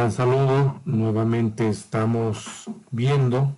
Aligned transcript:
Gran 0.00 0.12
saludo. 0.12 0.80
Nuevamente 0.86 1.68
estamos 1.68 2.64
viendo 2.90 3.54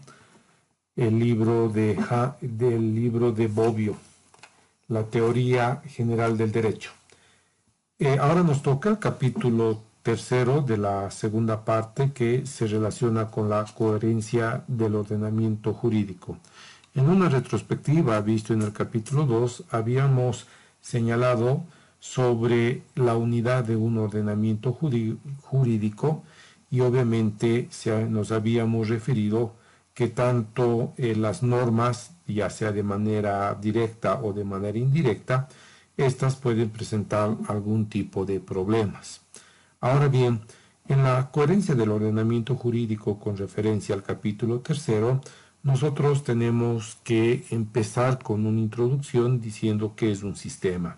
el 0.97 1.17
libro 1.17 1.69
de, 1.69 1.97
del 2.41 2.97
libro 2.97 3.31
de 3.31 3.47
Bobbio, 3.47 3.95
la 4.89 5.05
teoría 5.05 5.83
general 5.87 6.37
del 6.37 6.51
derecho. 6.51 6.91
Eh, 7.97 8.19
ahora 8.21 8.43
nos 8.43 8.61
toca 8.61 8.89
el 8.89 8.99
capítulo 8.99 9.85
tercero 10.03 10.63
de 10.63 10.79
la 10.79 11.13
segunda 11.13 11.65
parte 11.65 12.11
que 12.11 12.45
se 12.45 12.67
relaciona 12.67 13.31
con 13.31 13.49
la 13.49 13.65
coherencia 13.65 14.65
del 14.67 14.97
ordenamiento 14.97 15.73
jurídico. 15.73 16.39
En 16.97 17.09
una 17.09 17.29
retrospectiva 17.29 18.21
visto 18.21 18.53
en 18.53 18.63
el 18.63 18.73
capítulo 18.73 19.27
2 19.27 19.67
habíamos 19.71 20.49
señalado 20.81 21.63
sobre 22.01 22.83
la 22.97 23.15
unidad 23.15 23.63
de 23.63 23.77
un 23.77 23.97
ordenamiento 23.99 24.73
jurídico 24.73 26.25
y 26.73 26.81
obviamente 26.81 27.69
nos 28.09 28.33
habíamos 28.33 28.89
referido 28.89 29.55
que 29.93 30.09
tanto 30.09 30.95
eh, 30.97 31.15
las 31.15 31.43
normas, 31.43 32.17
ya 32.27 32.49
sea 32.49 32.73
de 32.73 32.83
manera 32.83 33.55
directa 33.55 34.21
o 34.23 34.33
de 34.33 34.43
manera 34.43 34.79
indirecta, 34.79 35.49
estas 35.99 36.37
pueden 36.37 36.71
presentar 36.71 37.37
algún 37.49 37.91
tipo 37.91 38.25
de 38.25 38.41
problemas. 38.41 39.21
Ahora 39.81 40.09
bien, 40.09 40.41
en 40.89 41.03
la 41.03 41.31
coherencia 41.31 41.75
del 41.75 41.91
ordenamiento 41.91 42.57
jurídico 42.57 43.21
con 43.21 43.37
referencia 43.37 43.95
al 43.95 44.03
capítulo 44.03 44.61
tercero, 44.61 45.21
nosotros 45.63 46.25
tenemos 46.25 46.97
que 47.05 47.45
empezar 47.51 48.19
con 48.23 48.47
una 48.47 48.61
introducción 48.61 49.43
diciendo 49.43 49.93
que 49.95 50.11
es 50.11 50.23
un 50.23 50.37
sistema. 50.37 50.97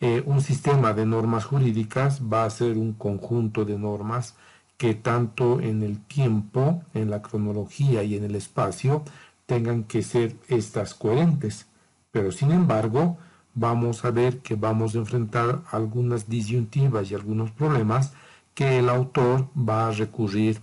Eh, 0.00 0.24
un 0.26 0.40
sistema 0.40 0.92
de 0.92 1.06
normas 1.06 1.44
jurídicas 1.44 2.20
va 2.20 2.44
a 2.44 2.50
ser 2.50 2.76
un 2.76 2.94
conjunto 2.94 3.64
de 3.64 3.78
normas 3.78 4.34
que 4.82 4.94
tanto 4.94 5.60
en 5.60 5.84
el 5.84 6.00
tiempo, 6.00 6.82
en 6.92 7.08
la 7.08 7.22
cronología 7.22 8.02
y 8.02 8.16
en 8.16 8.24
el 8.24 8.34
espacio 8.34 9.04
tengan 9.46 9.84
que 9.84 10.02
ser 10.02 10.34
estas 10.48 10.92
coherentes. 10.92 11.66
Pero 12.10 12.32
sin 12.32 12.50
embargo, 12.50 13.16
vamos 13.54 14.04
a 14.04 14.10
ver 14.10 14.40
que 14.40 14.56
vamos 14.56 14.96
a 14.96 14.98
enfrentar 14.98 15.62
algunas 15.70 16.28
disyuntivas 16.28 17.08
y 17.08 17.14
algunos 17.14 17.52
problemas 17.52 18.12
que 18.54 18.80
el 18.80 18.88
autor 18.88 19.46
va 19.56 19.86
a 19.86 19.92
recurrir 19.92 20.60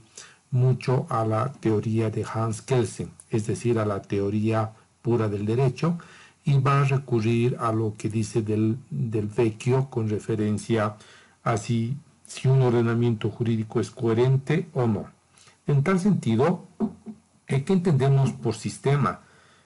mucho 0.52 1.08
a 1.08 1.23
la 1.23 1.53
teoría 1.53 2.09
de 2.09 2.25
Hans 2.25 2.62
Kelsen, 2.62 3.12
es 3.30 3.47
decir, 3.47 3.80
a 3.80 3.86
la 3.86 4.02
teoría 4.02 4.73
pura 5.02 5.30
del 5.30 5.45
derecho, 5.45 5.97
y 6.44 6.59
va 6.59 6.81
a 6.81 6.84
recurrir 6.84 7.56
a 7.58 7.72
lo 7.72 7.95
que 7.97 8.09
dice 8.09 8.42
del, 8.42 8.80
del 8.90 9.28
vecchio 9.28 9.90
con 9.90 10.09
referencia 10.09 10.97
a 11.42 11.56
si 12.30 12.47
un 12.47 12.61
ordenamiento 12.61 13.31
jurídico 13.31 13.80
es 13.80 13.89
coherente 13.89 14.69
o 14.73 14.85
no. 14.85 15.08
En 15.66 15.83
tal 15.83 15.99
sentido, 15.99 16.67
¿qué 17.47 17.63
entendemos 17.67 18.31
por 18.33 18.53
sistema? 18.53 19.22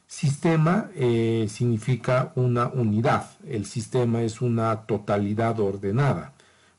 Sistema 0.07 0.89
eh, 0.95 1.47
significa 1.49 2.31
una 2.35 2.67
unidad, 2.67 3.31
el 3.45 3.65
sistema 3.65 4.21
es 4.21 4.41
una 4.41 4.85
totalidad 4.85 5.59
ordenada. 5.59 6.33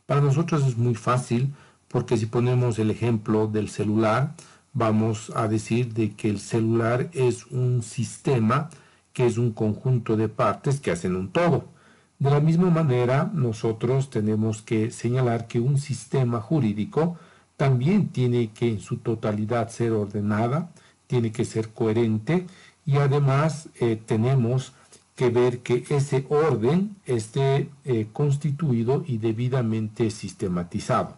Para 0.07 0.23
nosotros 0.23 0.67
es 0.67 0.79
muy 0.79 0.95
fácil 0.95 1.53
porque 1.89 2.17
si 2.17 2.27
ponemos 2.27 2.79
el 2.79 2.91
ejemplo 2.91 3.47
del 3.47 3.69
celular, 3.69 4.35
vamos 4.73 5.33
a 5.37 5.49
decir 5.49 5.93
de 5.93 6.13
que 6.13 6.31
el 6.31 6.41
celular 6.41 7.11
es 7.13 7.47
un 7.47 7.83
sistema 7.83 8.71
que 9.13 9.27
es 9.27 9.37
un 9.37 9.53
conjunto 9.53 10.17
de 10.17 10.29
partes 10.29 10.81
que 10.81 10.91
hacen 10.91 11.15
un 11.15 11.31
todo. 11.31 11.74
De 12.19 12.31
la 12.31 12.41
misma 12.41 12.71
manera, 12.71 13.31
nosotros 13.35 14.11
tenemos 14.11 14.63
que 14.63 14.91
señalar 14.91 15.47
que 15.47 15.61
un 15.61 15.79
sistema 15.79 16.41
jurídico 16.41 17.19
también 17.57 18.09
tiene 18.09 18.51
que 18.51 18.69
en 18.69 18.81
su 18.81 18.99
totalidad 18.99 19.69
ser 19.69 19.93
ordenada, 19.93 20.71
tiene 21.07 21.33
que 21.33 21.45
ser 21.45 21.71
coherente 21.71 22.47
y 22.87 22.97
además 22.97 23.69
eh, 23.81 24.01
tenemos 24.05 24.73
que 25.17 25.31
ver 25.31 25.61
que 25.61 25.85
ese 25.91 26.27
orden 26.29 26.97
esté 27.07 27.71
eh, 27.85 28.09
constituido 28.13 29.05
y 29.07 29.19
debidamente 29.19 30.11
sistematizado. 30.11 31.17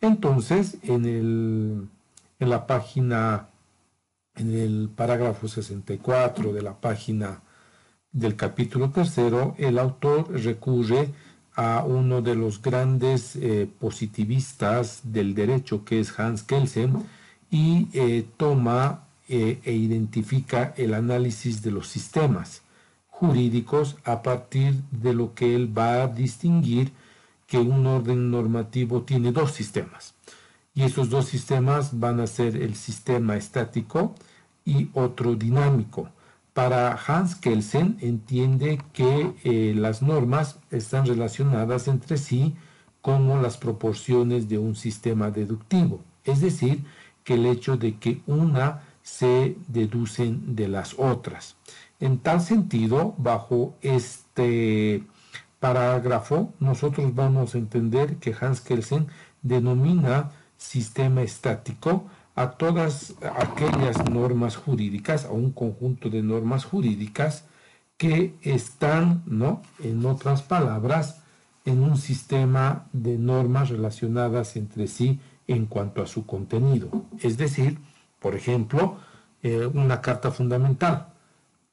Entonces, 0.00 0.78
en, 0.82 1.04
el, 1.04 1.88
en 2.40 2.50
la 2.50 2.66
página 2.66 3.48
en 4.38 4.54
el 4.54 4.88
parágrafo 4.94 5.48
64 5.48 6.52
de 6.52 6.62
la 6.62 6.74
página 6.80 7.42
del 8.12 8.36
capítulo 8.36 8.90
tercero, 8.90 9.54
el 9.58 9.78
autor 9.78 10.30
recurre 10.32 11.10
a 11.54 11.84
uno 11.84 12.22
de 12.22 12.34
los 12.34 12.62
grandes 12.62 13.34
eh, 13.36 13.68
positivistas 13.78 15.00
del 15.02 15.34
derecho, 15.34 15.84
que 15.84 16.00
es 16.00 16.18
Hans 16.18 16.42
Kelsen, 16.42 17.04
y 17.50 17.88
eh, 17.92 18.26
toma 18.36 19.08
eh, 19.28 19.60
e 19.64 19.72
identifica 19.72 20.72
el 20.76 20.94
análisis 20.94 21.62
de 21.62 21.70
los 21.70 21.88
sistemas 21.88 22.62
jurídicos 23.08 23.96
a 24.04 24.22
partir 24.22 24.74
de 24.92 25.12
lo 25.12 25.34
que 25.34 25.56
él 25.56 25.76
va 25.76 26.04
a 26.04 26.06
distinguir 26.06 26.92
que 27.48 27.58
un 27.58 27.86
orden 27.86 28.30
normativo 28.30 29.02
tiene 29.02 29.32
dos 29.32 29.52
sistemas. 29.52 30.14
Y 30.74 30.84
esos 30.84 31.10
dos 31.10 31.26
sistemas 31.26 31.98
van 31.98 32.20
a 32.20 32.28
ser 32.28 32.56
el 32.56 32.76
sistema 32.76 33.36
estático 33.36 34.14
y 34.64 34.90
otro 34.94 35.34
dinámico. 35.34 36.10
Para 36.58 36.98
Hans 37.06 37.36
Kelsen 37.36 37.98
entiende 38.00 38.80
que 38.92 39.32
eh, 39.44 39.74
las 39.76 40.02
normas 40.02 40.58
están 40.72 41.06
relacionadas 41.06 41.86
entre 41.86 42.16
sí 42.16 42.56
como 43.00 43.40
las 43.40 43.56
proporciones 43.56 44.48
de 44.48 44.58
un 44.58 44.74
sistema 44.74 45.30
deductivo, 45.30 46.00
es 46.24 46.40
decir, 46.40 46.82
que 47.22 47.34
el 47.34 47.46
hecho 47.46 47.76
de 47.76 47.98
que 47.98 48.22
una 48.26 48.82
se 49.04 49.56
deducen 49.68 50.56
de 50.56 50.66
las 50.66 50.96
otras. 50.98 51.54
En 52.00 52.18
tal 52.18 52.40
sentido, 52.40 53.14
bajo 53.18 53.76
este 53.80 55.04
parágrafo, 55.60 56.52
nosotros 56.58 57.14
vamos 57.14 57.54
a 57.54 57.58
entender 57.58 58.16
que 58.16 58.34
Hans 58.34 58.60
Kelsen 58.62 59.06
denomina 59.42 60.32
sistema 60.56 61.22
estático 61.22 62.06
a 62.38 62.52
todas 62.52 63.14
aquellas 63.20 64.08
normas 64.08 64.54
jurídicas, 64.54 65.24
a 65.24 65.32
un 65.32 65.50
conjunto 65.50 66.08
de 66.08 66.22
normas 66.22 66.64
jurídicas 66.64 67.44
que 67.96 68.36
están, 68.42 69.24
¿no? 69.26 69.60
En 69.82 70.06
otras 70.06 70.42
palabras, 70.42 71.24
en 71.64 71.82
un 71.82 71.96
sistema 71.96 72.86
de 72.92 73.18
normas 73.18 73.70
relacionadas 73.70 74.54
entre 74.54 74.86
sí 74.86 75.18
en 75.48 75.66
cuanto 75.66 76.00
a 76.00 76.06
su 76.06 76.26
contenido. 76.26 77.06
Es 77.20 77.38
decir, 77.38 77.78
por 78.20 78.36
ejemplo, 78.36 78.98
eh, 79.42 79.68
una 79.74 80.00
carta 80.00 80.30
fundamental. 80.30 81.08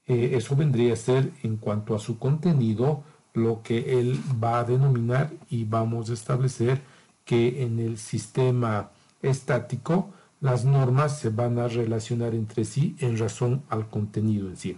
Eh, 0.07 0.31
eso 0.33 0.55
vendría 0.55 0.93
a 0.93 0.97
ser 0.97 1.31
en 1.43 1.57
cuanto 1.57 1.93
a 1.93 1.99
su 1.99 2.17
contenido 2.17 3.03
lo 3.35 3.61
que 3.61 3.99
él 3.99 4.19
va 4.43 4.59
a 4.59 4.63
denominar 4.63 5.29
y 5.47 5.63
vamos 5.65 6.09
a 6.09 6.13
establecer 6.13 6.81
que 7.23 7.61
en 7.61 7.79
el 7.79 7.99
sistema 7.99 8.89
estático 9.21 10.14
las 10.41 10.65
normas 10.65 11.19
se 11.19 11.29
van 11.29 11.59
a 11.59 11.67
relacionar 11.67 12.35
entre 12.35 12.65
sí 12.65 12.95
en 12.99 13.17
razón 13.17 13.63
al 13.69 13.89
contenido 13.89 14.47
en 14.47 14.57
sí. 14.57 14.77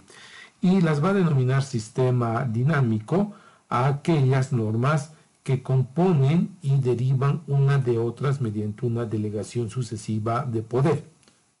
Y 0.60 0.80
las 0.80 1.02
va 1.02 1.10
a 1.10 1.14
denominar 1.14 1.62
sistema 1.62 2.44
dinámico 2.44 3.32
a 3.68 3.86
aquellas 3.86 4.52
normas 4.52 5.12
que 5.42 5.62
componen 5.62 6.56
y 6.62 6.78
derivan 6.80 7.42
una 7.46 7.78
de 7.78 7.98
otras 7.98 8.40
mediante 8.40 8.86
una 8.86 9.04
delegación 9.04 9.70
sucesiva 9.70 10.44
de 10.44 10.62
poder. 10.62 11.04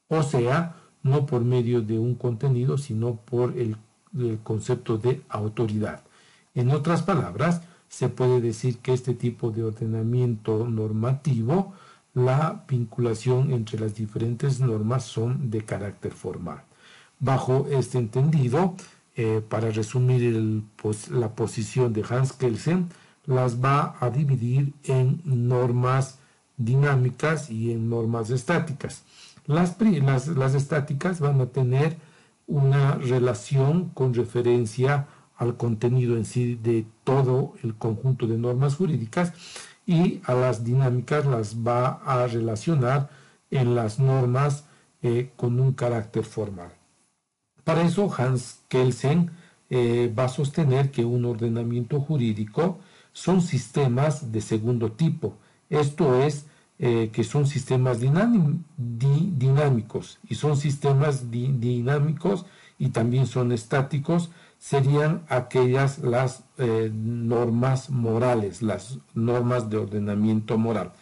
O 0.08 0.22
sea, 0.22 0.76
no 1.02 1.26
por 1.26 1.44
medio 1.44 1.80
de 1.80 1.98
un 1.98 2.14
contenido, 2.14 2.76
sino 2.76 3.16
por 3.16 3.56
el, 3.56 3.76
el 4.16 4.38
concepto 4.42 4.98
de 4.98 5.22
autoridad. 5.28 6.02
En 6.54 6.70
otras 6.70 7.02
palabras, 7.02 7.62
se 7.88 8.08
puede 8.08 8.40
decir 8.40 8.78
que 8.78 8.92
este 8.92 9.14
tipo 9.14 9.50
de 9.50 9.64
ordenamiento 9.64 10.68
normativo 10.68 11.72
la 12.14 12.64
vinculación 12.68 13.52
entre 13.52 13.78
las 13.78 13.94
diferentes 13.94 14.60
normas 14.60 15.04
son 15.04 15.50
de 15.50 15.64
carácter 15.64 16.12
formal. 16.12 16.62
Bajo 17.20 17.66
este 17.70 17.98
entendido, 17.98 18.74
eh, 19.16 19.42
para 19.48 19.70
resumir 19.70 20.62
la 21.10 21.34
posición 21.34 21.92
de 21.92 22.04
Hans 22.08 22.32
Kelsen, 22.32 22.88
las 23.26 23.62
va 23.62 23.96
a 24.00 24.10
dividir 24.10 24.72
en 24.84 25.20
normas 25.24 26.18
dinámicas 26.56 27.50
y 27.50 27.72
en 27.72 27.90
normas 27.90 28.30
estáticas. 28.30 29.02
Las, 29.46 29.76
las 29.80 30.54
estáticas 30.54 31.20
van 31.20 31.40
a 31.40 31.46
tener 31.46 31.96
una 32.46 32.94
relación 32.94 33.90
con 33.90 34.14
referencia 34.14 35.08
al 35.36 35.56
contenido 35.56 36.16
en 36.16 36.24
sí 36.24 36.56
de 36.56 36.86
todo 37.04 37.54
el 37.62 37.74
conjunto 37.74 38.26
de 38.26 38.38
normas 38.38 38.76
jurídicas 38.76 39.32
y 39.88 40.20
a 40.26 40.34
las 40.34 40.62
dinámicas 40.62 41.24
las 41.24 41.56
va 41.66 42.00
a 42.04 42.26
relacionar 42.26 43.08
en 43.50 43.74
las 43.74 43.98
normas 43.98 44.66
eh, 45.02 45.30
con 45.34 45.58
un 45.58 45.72
carácter 45.72 46.24
formal. 46.24 46.70
Para 47.64 47.82
eso 47.82 48.12
Hans 48.14 48.60
Kelsen 48.68 49.30
eh, 49.70 50.12
va 50.16 50.24
a 50.24 50.28
sostener 50.28 50.90
que 50.90 51.06
un 51.06 51.24
ordenamiento 51.24 52.00
jurídico 52.00 52.80
son 53.12 53.40
sistemas 53.40 54.30
de 54.30 54.42
segundo 54.42 54.92
tipo, 54.92 55.36
esto 55.70 56.22
es, 56.22 56.44
eh, 56.78 57.08
que 57.10 57.24
son 57.24 57.46
sistemas 57.46 57.98
dinámicos 58.76 60.18
y 60.28 60.34
son 60.34 60.56
sistemas 60.58 61.30
dinámicos 61.30 62.44
y 62.78 62.90
también 62.90 63.26
son 63.26 63.52
estáticos 63.52 64.30
serían 64.58 65.24
aquellas 65.28 65.98
las 65.98 66.44
eh, 66.58 66.90
normas 66.92 67.90
morales, 67.90 68.62
las 68.62 68.98
normas 69.14 69.70
de 69.70 69.78
ordenamiento 69.78 70.58
moral. 70.58 70.92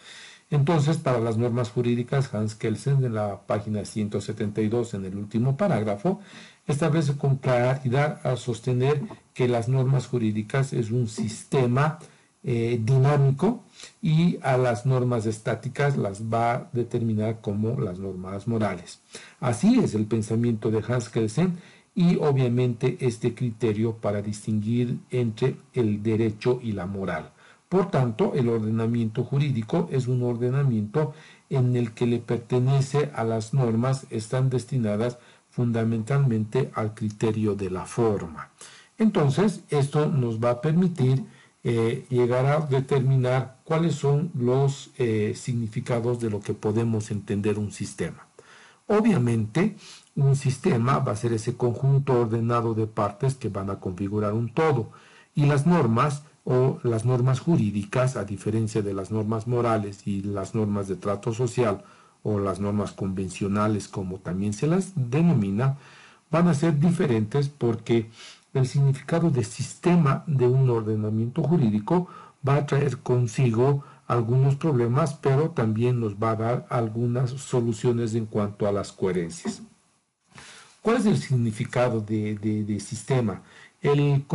Entonces, 0.49 0.97
para 0.97 1.19
las 1.19 1.37
normas 1.37 1.71
jurídicas, 1.71 2.33
Hans 2.33 2.55
Kelsen, 2.55 3.03
en 3.03 3.15
la 3.15 3.41
página 3.41 3.83
172, 3.83 4.93
en 4.93 5.05
el 5.05 5.17
último 5.17 5.57
parágrafo, 5.57 6.21
establece 6.67 7.17
con 7.17 7.37
claridad 7.37 8.25
a 8.25 8.37
sostener 8.37 9.01
que 9.33 9.47
las 9.47 9.67
normas 9.67 10.07
jurídicas 10.07 10.71
es 10.71 10.91
un 10.91 11.07
sistema 11.07 11.99
eh, 12.43 12.79
dinámico 12.81 13.65
y 14.01 14.37
a 14.41 14.57
las 14.57 14.85
normas 14.85 15.25
estáticas 15.25 15.97
las 15.97 16.23
va 16.23 16.53
a 16.53 16.69
determinar 16.71 17.41
como 17.41 17.79
las 17.81 17.99
normas 17.99 18.47
morales. 18.47 19.01
Así 19.41 19.79
es 19.79 19.95
el 19.95 20.05
pensamiento 20.05 20.71
de 20.71 20.81
Hans 20.87 21.09
Kelsen 21.09 21.57
y 21.97 22.17
obviamente 22.17 22.95
este 23.01 23.33
criterio 23.33 23.95
para 23.95 24.21
distinguir 24.21 24.99
entre 25.09 25.55
el 25.73 26.03
derecho 26.03 26.59
y 26.61 26.73
la 26.73 26.85
moral. 26.85 27.31
Por 27.67 27.89
tanto, 27.89 28.33
el 28.35 28.49
ordenamiento 28.49 29.23
jurídico 29.23 29.89
es 29.91 30.07
un 30.07 30.21
ordenamiento 30.21 31.15
en 31.49 31.75
el 31.75 31.93
que 31.93 32.05
le 32.05 32.19
pertenece 32.19 33.09
a 33.15 33.23
las 33.23 33.55
normas 33.55 34.05
están 34.11 34.51
destinadas 34.51 35.17
fundamentalmente 35.49 36.69
al 36.75 36.93
criterio 36.93 37.55
de 37.55 37.71
la 37.71 37.87
forma. 37.87 38.51
Entonces, 38.99 39.63
esto 39.71 40.05
nos 40.05 40.39
va 40.39 40.51
a 40.51 40.61
permitir 40.61 41.25
eh, 41.63 42.05
llegar 42.09 42.45
a 42.45 42.59
determinar 42.59 43.57
cuáles 43.63 43.95
son 43.95 44.29
los 44.35 44.91
eh, 44.99 45.33
significados 45.35 46.19
de 46.19 46.29
lo 46.29 46.41
que 46.41 46.53
podemos 46.53 47.09
entender 47.09 47.57
un 47.57 47.71
sistema. 47.71 48.26
Obviamente, 48.87 49.75
un 50.15 50.35
sistema 50.35 50.99
va 50.99 51.11
a 51.11 51.15
ser 51.15 51.33
ese 51.33 51.55
conjunto 51.55 52.21
ordenado 52.21 52.73
de 52.73 52.87
partes 52.87 53.35
que 53.35 53.49
van 53.49 53.69
a 53.69 53.79
configurar 53.79 54.33
un 54.33 54.53
todo. 54.53 54.89
Y 55.35 55.45
las 55.45 55.67
normas 55.67 56.23
o 56.45 56.79
las 56.83 57.03
normas 57.03 57.41
jurídicas, 57.41 58.15
a 58.15 58.23
diferencia 58.23 58.81
de 58.81 58.93
las 58.93 59.11
normas 59.11 59.47
morales 59.47 60.07
y 60.07 60.21
las 60.21 60.55
normas 60.55 60.87
de 60.87 60.95
trato 60.95 61.33
social 61.33 61.83
o 62.23 62.39
las 62.39 62.59
normas 62.59 62.93
convencionales, 62.93 63.89
como 63.89 64.19
también 64.19 64.53
se 64.53 64.67
las 64.67 64.93
denomina, 64.95 65.77
van 66.31 66.47
a 66.47 66.53
ser 66.53 66.79
diferentes 66.79 67.49
porque 67.49 68.09
el 68.53 68.67
significado 68.67 69.29
de 69.29 69.43
sistema 69.43 70.23
de 70.27 70.47
un 70.47 70.69
ordenamiento 70.69 71.43
jurídico 71.43 72.07
va 72.47 72.55
a 72.55 72.65
traer 72.65 72.97
consigo 72.99 73.83
algunos 74.07 74.55
problemas, 74.55 75.13
pero 75.13 75.51
también 75.51 75.99
nos 75.99 76.15
va 76.15 76.31
a 76.31 76.35
dar 76.35 76.67
algunas 76.69 77.31
soluciones 77.31 78.15
en 78.15 78.25
cuanto 78.25 78.67
a 78.67 78.71
las 78.71 78.91
coherencias. 78.91 79.61
¿Cuál 80.81 80.97
es 80.97 81.05
el 81.05 81.17
significado 81.17 81.99
de, 81.99 82.79
sistema? 82.79 83.43
El, 83.81 84.25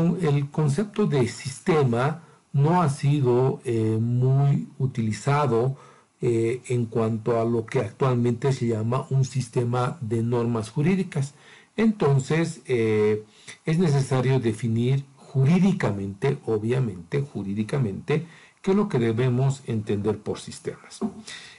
concepto 0.51 1.07
de 1.07 1.27
sistema 1.27 2.23
no 2.53 2.83
ha 2.83 2.91
sido 2.91 3.61
eh, 3.65 3.99
muy 3.99 4.69
utilizado 4.79 5.77
eh, 6.21 6.61
en 6.69 6.87
cuanto 6.87 7.41
a 7.41 7.45
lo 7.45 7.65
que 7.65 7.81
actualmente 7.81 8.53
se 8.53 8.67
llama 8.67 9.07
un 9.09 9.25
sistema 9.25 9.97
de 10.03 10.23
normas 10.23 10.71
jurídicas. 10.71 11.35
Entonces, 11.77 12.61
eh, 12.67 13.25
es 13.65 13.79
necesario 13.79 14.39
definir 14.39 15.05
jurídicamente, 15.17 16.39
obviamente, 16.45 17.23
jurídicamente, 17.23 18.27
qué 18.63 18.71
es 18.71 18.77
lo 18.77 18.89
que 18.89 18.99
debemos 18.99 19.63
entender 19.67 20.19
por 20.19 20.39
sistemas. 20.39 21.01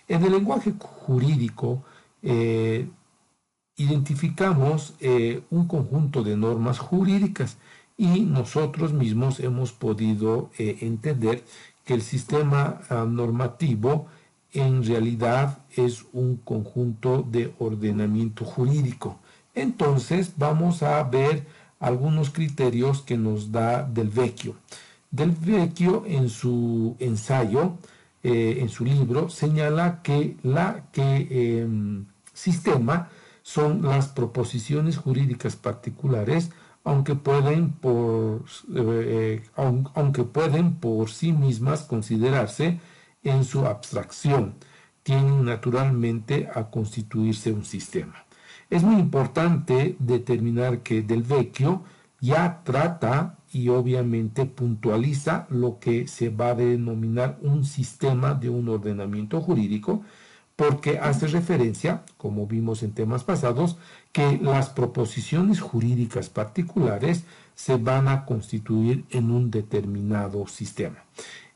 En 0.07 0.23
el 0.23 0.31
lenguaje 0.31 0.73
jurídico, 0.79 1.83
identificamos 3.75 4.93
eh, 4.99 5.41
un 5.49 5.67
conjunto 5.67 6.23
de 6.23 6.37
normas 6.37 6.79
jurídicas 6.79 7.57
y 7.97 8.21
nosotros 8.21 8.93
mismos 8.93 9.39
hemos 9.39 9.71
podido 9.71 10.51
eh, 10.57 10.77
entender 10.81 11.43
que 11.85 11.93
el 11.93 12.01
sistema 12.01 12.81
ah, 12.89 13.05
normativo 13.07 14.07
en 14.51 14.85
realidad 14.85 15.59
es 15.75 16.05
un 16.13 16.37
conjunto 16.37 17.23
de 17.23 17.53
ordenamiento 17.57 18.45
jurídico. 18.45 19.19
Entonces 19.55 20.33
vamos 20.37 20.83
a 20.83 21.03
ver 21.03 21.45
algunos 21.79 22.29
criterios 22.29 23.01
que 23.01 23.17
nos 23.17 23.51
da 23.51 23.83
Del 23.83 24.09
Vecchio. 24.09 24.55
Del 25.13 25.29
Vecchio 25.29 26.05
en 26.07 26.27
su 26.27 26.95
ensayo, 26.97 27.77
eh, 28.23 28.57
en 28.61 28.69
su 28.69 28.83
libro, 28.83 29.29
señala 29.29 30.01
que 30.01 30.37
la 30.41 30.89
que 30.91 31.61
em, 31.61 32.07
sistema 32.33 33.09
son 33.43 33.83
las 33.83 34.07
proposiciones 34.07 34.97
jurídicas 34.97 35.55
particulares, 35.55 36.49
aunque 36.83 37.13
pueden 37.13 37.73
por, 37.73 38.45
eh, 38.75 39.43
aunque 39.93 40.23
pueden 40.23 40.77
por 40.77 41.11
sí 41.11 41.31
mismas 41.31 41.83
considerarse 41.83 42.79
en 43.23 43.43
su 43.43 43.67
abstracción, 43.67 44.55
tienen 45.03 45.45
naturalmente 45.45 46.49
a 46.51 46.71
constituirse 46.71 47.51
un 47.51 47.65
sistema. 47.65 48.25
Es 48.67 48.81
muy 48.81 48.95
importante 48.95 49.95
determinar 49.99 50.79
que 50.79 51.03
Del 51.03 51.21
Vecchio 51.21 51.83
ya 52.19 52.63
trata 52.63 53.37
y 53.53 53.69
obviamente 53.69 54.45
puntualiza 54.45 55.45
lo 55.49 55.79
que 55.79 56.07
se 56.07 56.29
va 56.29 56.49
a 56.49 56.55
denominar 56.55 57.37
un 57.41 57.63
sistema 57.63 58.33
de 58.33 58.49
un 58.49 58.67
ordenamiento 58.67 59.39
jurídico, 59.41 60.01
porque 60.55 60.97
hace 60.97 61.27
referencia, 61.27 62.03
como 62.17 62.47
vimos 62.47 62.83
en 62.83 62.93
temas 62.93 63.23
pasados, 63.23 63.77
que 64.11 64.39
las 64.41 64.69
proposiciones 64.69 65.61
jurídicas 65.61 66.29
particulares 66.29 67.25
se 67.53 67.77
van 67.77 68.07
a 68.07 68.25
constituir 68.25 69.05
en 69.11 69.29
un 69.29 69.51
determinado 69.51 70.47
sistema. 70.47 71.03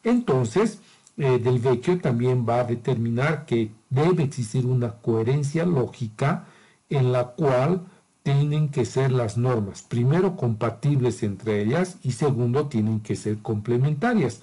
Entonces, 0.04 0.80
eh, 1.18 1.40
Del 1.40 1.58
Vecchio 1.58 2.00
también 2.00 2.46
va 2.48 2.60
a 2.60 2.64
determinar 2.64 3.46
que 3.46 3.72
debe 3.90 4.24
existir 4.24 4.68
una 4.68 4.94
coherencia 4.94 5.66
lógica 5.66 6.46
en 6.90 7.12
la 7.12 7.30
cual 7.30 7.82
tienen 8.28 8.68
que 8.68 8.84
ser 8.84 9.14
las 9.14 9.38
normas, 9.38 9.84
primero 9.84 10.36
compatibles 10.36 11.24
entre 11.24 11.62
ellas 11.62 11.96
y 12.04 12.12
segundo 12.12 12.68
tienen 12.68 13.00
que 13.00 13.16
ser 13.16 13.38
complementarias, 13.38 14.42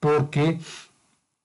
porque 0.00 0.58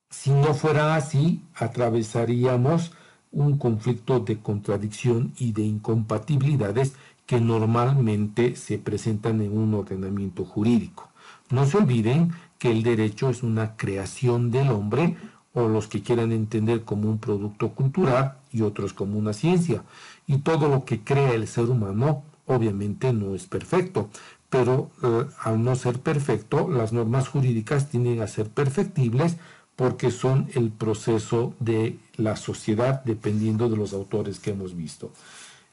si 0.09 0.31
no 0.31 0.53
fuera 0.53 0.95
así, 0.95 1.43
atravesaríamos 1.53 2.93
un 3.33 3.57
conflicto 3.57 4.21
de 4.21 4.39
contradicción 4.39 5.33
y 5.37 5.51
de 5.51 5.63
incompatibilidades 5.63 6.93
que 7.25 7.41
normalmente 7.41 8.55
se 8.55 8.77
presentan 8.77 9.41
en 9.41 9.57
un 9.57 9.73
ordenamiento 9.73 10.45
jurídico. 10.45 11.09
No 11.49 11.65
se 11.65 11.75
olviden 11.75 12.31
que 12.57 12.71
el 12.71 12.83
derecho 12.83 13.29
es 13.29 13.43
una 13.43 13.75
creación 13.75 14.49
del 14.49 14.69
hombre 14.69 15.17
o 15.53 15.67
los 15.67 15.89
que 15.89 16.01
quieran 16.01 16.31
entender 16.31 16.85
como 16.85 17.09
un 17.09 17.17
producto 17.17 17.71
cultural 17.71 18.37
y 18.51 18.61
otros 18.61 18.93
como 18.93 19.17
una 19.17 19.33
ciencia. 19.33 19.83
Y 20.27 20.39
todo 20.39 20.67
lo 20.67 20.85
que 20.85 21.03
crea 21.03 21.33
el 21.33 21.47
ser 21.47 21.65
humano 21.65 22.23
obviamente 22.45 23.13
no 23.13 23.35
es 23.35 23.45
perfecto, 23.47 24.09
pero 24.49 24.91
eh, 25.03 25.25
al 25.43 25.63
no 25.63 25.75
ser 25.75 25.99
perfecto, 25.99 26.67
las 26.69 26.91
normas 26.91 27.29
jurídicas 27.29 27.89
tienen 27.89 28.21
a 28.21 28.27
ser 28.27 28.49
perfectibles 28.49 29.37
porque 29.75 30.11
son 30.11 30.49
el 30.53 30.69
proceso 30.69 31.53
de 31.59 31.97
la 32.17 32.35
sociedad 32.35 33.03
dependiendo 33.03 33.69
de 33.69 33.77
los 33.77 33.93
autores 33.93 34.39
que 34.39 34.51
hemos 34.51 34.75
visto. 34.75 35.11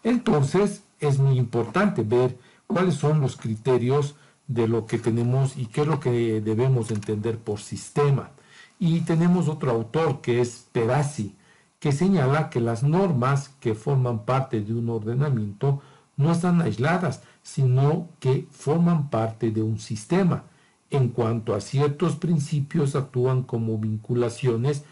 Entonces, 0.05 0.83
es 1.01 1.19
muy 1.19 1.37
importante 1.37 2.03
ver 2.03 2.39
cuáles 2.67 2.95
son 2.95 3.21
los 3.21 3.37
criterios 3.37 4.15
de 4.47 4.67
lo 4.67 4.87
que 4.87 4.99
tenemos 4.99 5.57
y 5.57 5.67
qué 5.67 5.83
es 5.83 5.87
lo 5.87 6.01
que 6.01 6.41
debemos 6.41 6.91
entender 6.91 7.39
por 7.39 7.61
sistema. 7.61 8.31
Y 8.79 9.01
tenemos 9.01 9.49
otro 9.49 9.73
autor 9.73 10.21
que 10.21 10.41
es 10.41 10.67
Perazzi, 10.73 11.35
que 11.79 11.93
señala 11.93 12.51
que 12.51 12.61
las 12.61 12.83
normas 12.83 13.51
que 13.61 13.75
forman 13.75 14.25
parte 14.25 14.61
de 14.61 14.75
un 14.75 14.89
ordenamiento 14.91 15.81
no 16.17 16.33
están 16.33 16.61
aisladas, 16.61 17.23
sino 17.43 18.09
que 18.19 18.49
forman 18.51 19.11
parte 19.11 19.51
de 19.51 19.63
un 19.63 19.79
sistema 19.79 20.45
en 20.91 21.09
cuanto 21.09 21.55
a 21.55 21.61
ciertos 21.61 22.17
principios 22.17 22.97
actúan 22.97 23.43
como 23.43 23.79
vinculaciones 23.79 24.85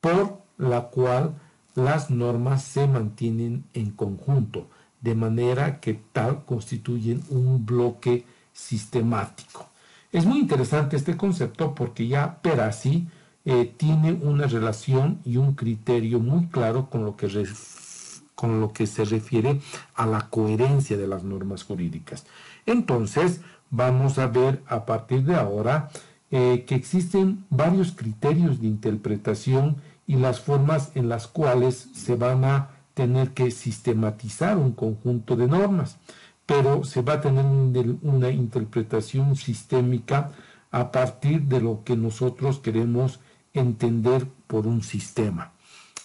por 0.00 0.42
la 0.58 0.88
cual 0.88 1.34
las 1.74 2.10
normas 2.10 2.62
se 2.62 2.86
mantienen 2.86 3.64
en 3.74 3.90
conjunto, 3.90 4.68
de 5.00 5.14
manera 5.14 5.80
que 5.80 5.94
tal 6.12 6.44
constituyen 6.44 7.22
un 7.30 7.64
bloque 7.64 8.24
sistemático. 8.52 9.68
Es 10.10 10.26
muy 10.26 10.38
interesante 10.38 10.96
este 10.96 11.16
concepto 11.16 11.74
porque 11.74 12.06
ya 12.06 12.40
Perazzi 12.42 13.08
eh, 13.44 13.72
tiene 13.76 14.12
una 14.12 14.46
relación 14.46 15.20
y 15.24 15.36
un 15.36 15.54
criterio 15.54 16.20
muy 16.20 16.46
claro 16.46 16.88
con 16.88 17.04
lo, 17.04 17.16
que 17.16 17.46
con 18.34 18.60
lo 18.60 18.72
que 18.72 18.86
se 18.86 19.04
refiere 19.04 19.60
a 19.94 20.06
la 20.06 20.28
coherencia 20.28 20.96
de 20.96 21.08
las 21.08 21.24
normas 21.24 21.64
jurídicas. 21.64 22.24
Entonces, 22.66 23.40
vamos 23.70 24.18
a 24.18 24.26
ver 24.28 24.62
a 24.66 24.86
partir 24.86 25.24
de 25.24 25.34
ahora 25.34 25.90
eh, 26.30 26.64
que 26.66 26.74
existen 26.74 27.44
varios 27.50 27.92
criterios 27.92 28.60
de 28.60 28.68
interpretación 28.68 29.76
y 30.06 30.16
las 30.16 30.40
formas 30.40 30.92
en 30.94 31.08
las 31.08 31.26
cuales 31.26 31.88
se 31.94 32.16
van 32.16 32.44
a 32.44 32.68
tener 32.94 33.30
que 33.30 33.50
sistematizar 33.50 34.56
un 34.56 34.72
conjunto 34.72 35.36
de 35.36 35.46
normas, 35.46 35.98
pero 36.46 36.84
se 36.84 37.02
va 37.02 37.14
a 37.14 37.20
tener 37.20 37.44
una 38.02 38.30
interpretación 38.30 39.36
sistémica 39.36 40.30
a 40.70 40.90
partir 40.90 41.42
de 41.42 41.60
lo 41.60 41.82
que 41.84 41.96
nosotros 41.96 42.58
queremos 42.58 43.20
entender 43.54 44.26
por 44.46 44.66
un 44.66 44.82
sistema. 44.82 45.52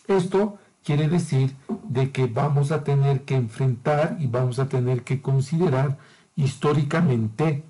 Esto 0.08 0.58
quiere 0.84 1.08
decir 1.10 1.56
de 1.84 2.12
que 2.12 2.27
vamos 2.27 2.72
a 2.72 2.84
tener 2.84 3.24
que 3.24 3.36
enfrentar 3.36 4.18
y 4.20 4.27
vamos 4.27 4.60
a 4.60 4.70
tener 4.70 5.04
que 5.04 5.22
considerar 5.22 5.98
históricamente 6.36 7.63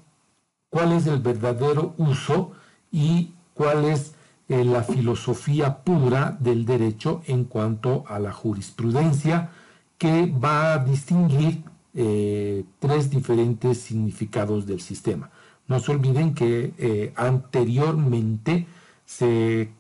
cuál 0.70 0.92
es 0.92 1.08
el 1.08 1.20
verdadero 1.20 1.96
uso 1.98 2.52
y 2.92 3.32
cuál 3.54 3.86
es 3.86 4.14
eh, 4.50 4.64
la 4.64 4.84
filosofía 4.84 5.84
pura 5.84 6.38
del 6.40 6.66
derecho 6.66 7.22
en 7.26 7.46
cuanto 7.46 8.04
a 8.08 8.20
la 8.20 8.32
jurisprudencia 8.32 9.50
que 9.98 10.28
va 10.28 10.74
a 10.74 10.78
distinguir 10.78 11.64
eh, 11.96 12.64
tres 12.80 13.10
diferentes 13.10 13.80
significados 13.80 14.68
del 14.68 14.80
sistema. 14.80 15.32
No 15.68 15.80
se 15.80 15.92
olviden 15.92 16.34
que 16.34 16.74
eh, 16.78 17.14
anteriormente 17.16 18.68
se 19.08 19.72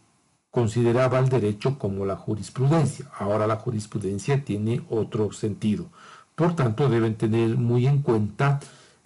consideraba 0.49 1.19
el 1.19 1.29
derecho 1.29 1.77
como 1.77 2.05
la 2.05 2.15
jurisprudencia. 2.15 3.11
Ahora 3.19 3.45
la 3.45 3.57
jurisprudencia 3.57 4.43
tiene 4.43 4.81
otro 4.89 5.31
sentido. 5.33 5.87
Por 6.33 6.55
tanto, 6.55 6.89
deben 6.89 7.15
tener 7.15 7.57
muy 7.57 7.85
en 7.85 8.01
cuenta 8.01 8.59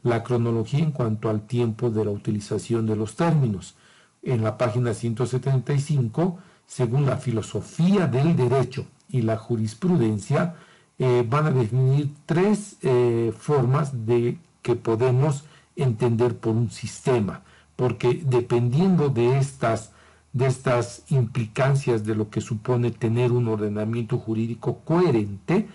la 0.03 0.23
cronología 0.23 0.79
en 0.79 0.91
cuanto 0.91 1.29
al 1.29 1.41
tiempo 1.47 1.89
de 1.89 2.05
la 2.05 2.11
utilización 2.11 2.85
de 2.85 2.95
los 2.95 3.15
términos 3.15 3.75
en 4.21 4.43
la 4.43 4.57
página 4.57 4.93
175, 4.93 6.37
según 6.67 7.05
la 7.05 7.17
filosofía 7.17 8.07
del 8.07 8.35
derecho 8.35 8.85
y 9.09 9.23
la 9.23 9.37
jurisprudencia, 9.37 10.55
eh, 10.99 11.25
van 11.27 11.47
a 11.47 11.51
definir 11.51 12.13
tres 12.27 12.77
eh, 12.83 13.33
formas 13.35 14.05
de 14.05 14.37
que 14.61 14.75
podemos 14.75 15.43
entender 15.75 16.37
por 16.37 16.55
un 16.55 16.69
sistema, 16.69 17.41
porque 17.75 18.21
dependiendo 18.23 19.09
de 19.09 19.39
estas, 19.39 19.91
de 20.33 20.47
estas 20.47 21.03
implicancias 21.09 22.05
de 22.05 22.15
lo 22.15 22.29
que 22.29 22.41
supone 22.41 22.91
tener 22.91 23.31
un 23.31 23.47
ordenamiento 23.47 24.17
jurídico 24.17 24.79
coherente, 24.85 25.67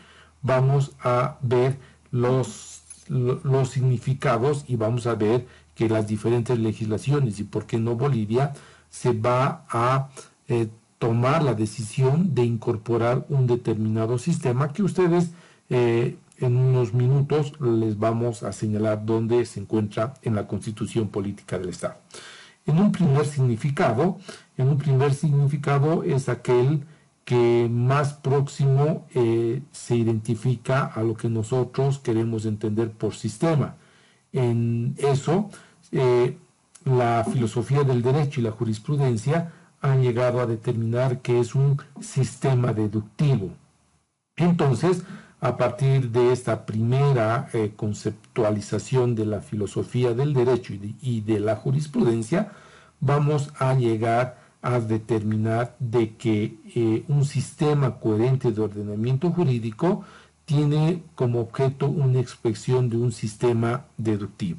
vamos 0.42 0.92
a 1.02 1.36
ver 1.42 1.78
los, 2.10 2.82
los 3.08 3.70
significados 3.70 4.64
y 4.66 4.76
vamos 4.76 5.06
a 5.06 5.14
ver 5.14 5.46
que 5.74 5.88
las 5.88 6.06
diferentes 6.06 6.58
legislaciones 6.58 7.38
y 7.38 7.44
por 7.44 7.66
qué 7.66 7.78
no 7.78 7.96
Bolivia 7.96 8.54
se 8.88 9.12
va 9.12 9.66
a 9.68 10.08
eh, 10.48 10.68
tomar 10.98 11.42
la 11.42 11.54
decisión 11.54 12.34
de 12.34 12.44
incorporar 12.44 13.26
un 13.28 13.46
determinado 13.46 14.16
sistema 14.18 14.72
que 14.72 14.82
ustedes 14.82 15.30
eh, 15.68 16.16
en 16.38 16.56
unos 16.56 16.94
minutos 16.94 17.52
les 17.60 17.98
vamos 17.98 18.42
a 18.42 18.52
señalar 18.52 19.04
dónde 19.04 19.44
se 19.44 19.60
encuentra 19.60 20.14
en 20.22 20.34
la 20.34 20.46
constitución 20.46 21.08
política 21.08 21.58
del 21.58 21.70
Estado. 21.70 21.96
En 22.66 22.78
un 22.78 22.92
primer 22.92 23.24
significado, 23.26 24.18
en 24.56 24.68
un 24.68 24.78
primer 24.78 25.14
significado 25.14 26.02
es 26.02 26.28
aquel 26.28 26.84
que 27.24 27.68
más 27.70 28.14
próximo 28.14 29.06
eh, 29.14 29.62
se 29.72 29.96
identifica 29.96 30.84
a 30.84 31.02
lo 31.02 31.14
que 31.14 31.28
nosotros 31.28 31.98
queremos 31.98 32.46
entender 32.46 32.90
por 32.92 33.14
sistema. 33.14 33.76
En 34.32 34.94
eso 34.98 35.50
eh, 35.92 36.36
la 36.84 37.24
filosofía 37.24 37.82
del 37.82 38.02
derecho 38.02 38.40
y 38.40 38.44
la 38.44 38.52
jurisprudencia 38.52 39.52
han 39.80 40.02
llegado 40.02 40.40
a 40.40 40.46
determinar 40.46 41.20
que 41.20 41.40
es 41.40 41.54
un 41.54 41.78
sistema 42.00 42.72
deductivo. 42.72 43.50
Entonces, 44.36 45.02
a 45.46 45.56
partir 45.56 46.10
de 46.10 46.32
esta 46.32 46.66
primera 46.66 47.48
eh, 47.52 47.72
conceptualización 47.76 49.14
de 49.14 49.26
la 49.26 49.40
filosofía 49.40 50.12
del 50.12 50.34
derecho 50.34 50.74
y 51.00 51.20
de, 51.20 51.38
la 51.38 51.54
jurisprudencia, 51.54 52.50
vamos 52.98 53.52
a 53.60 53.74
llegar 53.74 54.40
a 54.60 54.80
determinar 54.80 55.76
de 55.78 56.16
que 56.16 56.58
eh, 56.74 57.04
un 57.06 57.24
sistema 57.24 58.00
coherente 58.00 58.50
de 58.50 58.60
ordenamiento 58.60 59.30
jurídico 59.30 60.04
tiene 60.46 61.04
como 61.14 61.42
objeto 61.42 61.86
una 61.86 62.18
expresión 62.18 62.90
de 62.90 62.96
un 62.96 63.12
sistema 63.12 63.84
deductivo. 63.96 64.58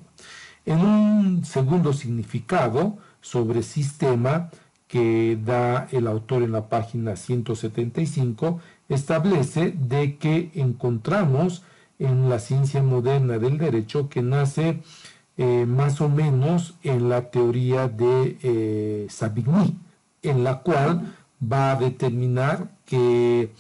En 0.65 0.79
un 0.79 1.43
segundo 1.43 1.91
significado 1.91 2.97
sobre 3.19 3.61
sistema 3.61 4.51
que 4.87 5.37
da 5.43 5.89
el 5.91 6.07
autor 6.07 6.43
en 6.43 6.53
la 6.53 6.69
página 6.69 7.17
175, 7.17 8.61
establece 8.89 9.71
de 9.71 10.17
que 10.17 10.51
encontramos 10.55 11.63
en 11.99 12.29
la 12.29 12.39
ciencia 12.39 12.81
moderna 12.83 13.37
del 13.39 13.57
derecho 13.57 14.09
que 14.09 14.21
nace 14.21 14.81
eh, 15.37 15.65
más 15.65 16.01
o 16.01 16.09
menos 16.09 16.75
en 16.83 17.09
la 17.09 17.29
teoría 17.29 17.87
de 17.87 18.37
eh, 18.41 19.07
Savigny, 19.09 19.77
en 20.21 20.43
la 20.43 20.59
cual 20.59 21.15
va 21.41 21.71
a 21.71 21.75
determinar 21.75 22.71
que 22.85 23.53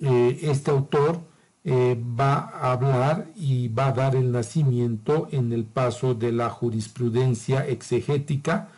eh, 0.00 0.38
este 0.42 0.70
autor 0.70 1.20
eh, 1.64 2.00
va 2.18 2.50
a 2.54 2.72
hablar 2.72 3.26
y 3.36 3.68
va 3.68 3.88
a 3.88 3.92
dar 3.92 4.16
el 4.16 4.30
nacimiento 4.32 5.28
en 5.32 5.52
el 5.52 5.64
paso 5.64 6.14
de 6.14 6.32
la 6.32 6.50
jurisprudencia 6.50 7.66
exegética 7.66 8.68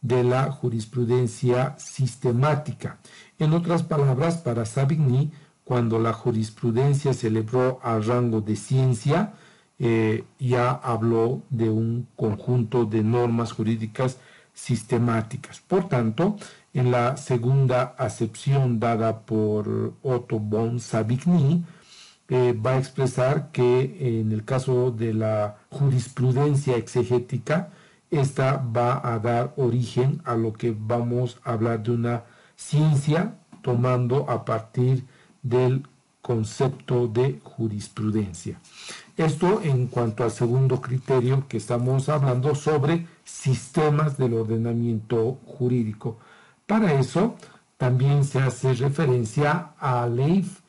de 0.00 0.22
la 0.22 0.52
jurisprudencia 0.52 1.74
sistemática. 1.78 2.98
En 3.38 3.52
otras 3.52 3.82
palabras, 3.82 4.38
para 4.38 4.64
Savigny, 4.64 5.30
cuando 5.64 5.98
la 5.98 6.12
jurisprudencia 6.12 7.12
se 7.12 7.20
celebró 7.20 7.80
a 7.82 7.98
rango 7.98 8.40
de 8.40 8.56
ciencia, 8.56 9.34
eh, 9.78 10.24
ya 10.38 10.70
habló 10.70 11.42
de 11.50 11.68
un 11.68 12.08
conjunto 12.16 12.86
de 12.86 13.02
normas 13.02 13.52
jurídicas 13.52 14.18
sistemáticas. 14.54 15.60
Por 15.60 15.88
tanto, 15.88 16.36
en 16.72 16.90
la 16.90 17.18
segunda 17.18 17.94
acepción 17.98 18.80
dada 18.80 19.20
por 19.26 19.94
Otto 20.02 20.38
von 20.38 20.80
Savigny, 20.80 21.62
eh, 22.28 22.54
va 22.54 22.72
a 22.72 22.78
expresar 22.78 23.52
que 23.52 24.20
en 24.20 24.32
el 24.32 24.44
caso 24.44 24.90
de 24.90 25.12
la 25.12 25.56
jurisprudencia 25.70 26.76
exegética, 26.76 27.70
esta 28.10 28.56
va 28.56 29.14
a 29.14 29.18
dar 29.18 29.52
origen 29.56 30.22
a 30.24 30.36
lo 30.36 30.52
que 30.52 30.74
vamos 30.76 31.38
a 31.44 31.52
hablar 31.52 31.82
de 31.82 31.90
una 31.92 32.24
ciencia 32.56 33.38
tomando 33.62 34.28
a 34.28 34.44
partir 34.44 35.04
del 35.42 35.86
concepto 36.22 37.06
de 37.06 37.38
jurisprudencia. 37.42 38.58
Esto 39.16 39.60
en 39.62 39.86
cuanto 39.86 40.24
al 40.24 40.32
segundo 40.32 40.80
criterio 40.80 41.46
que 41.48 41.58
estamos 41.58 42.08
hablando 42.08 42.54
sobre 42.54 43.06
sistemas 43.24 44.18
del 44.18 44.34
ordenamiento 44.34 45.38
jurídico. 45.46 46.18
Para 46.66 46.94
eso 46.94 47.36
también 47.76 48.24
se 48.24 48.40
hace 48.40 48.74
referencia 48.74 49.70
a 49.78 50.06
Leif 50.08 50.60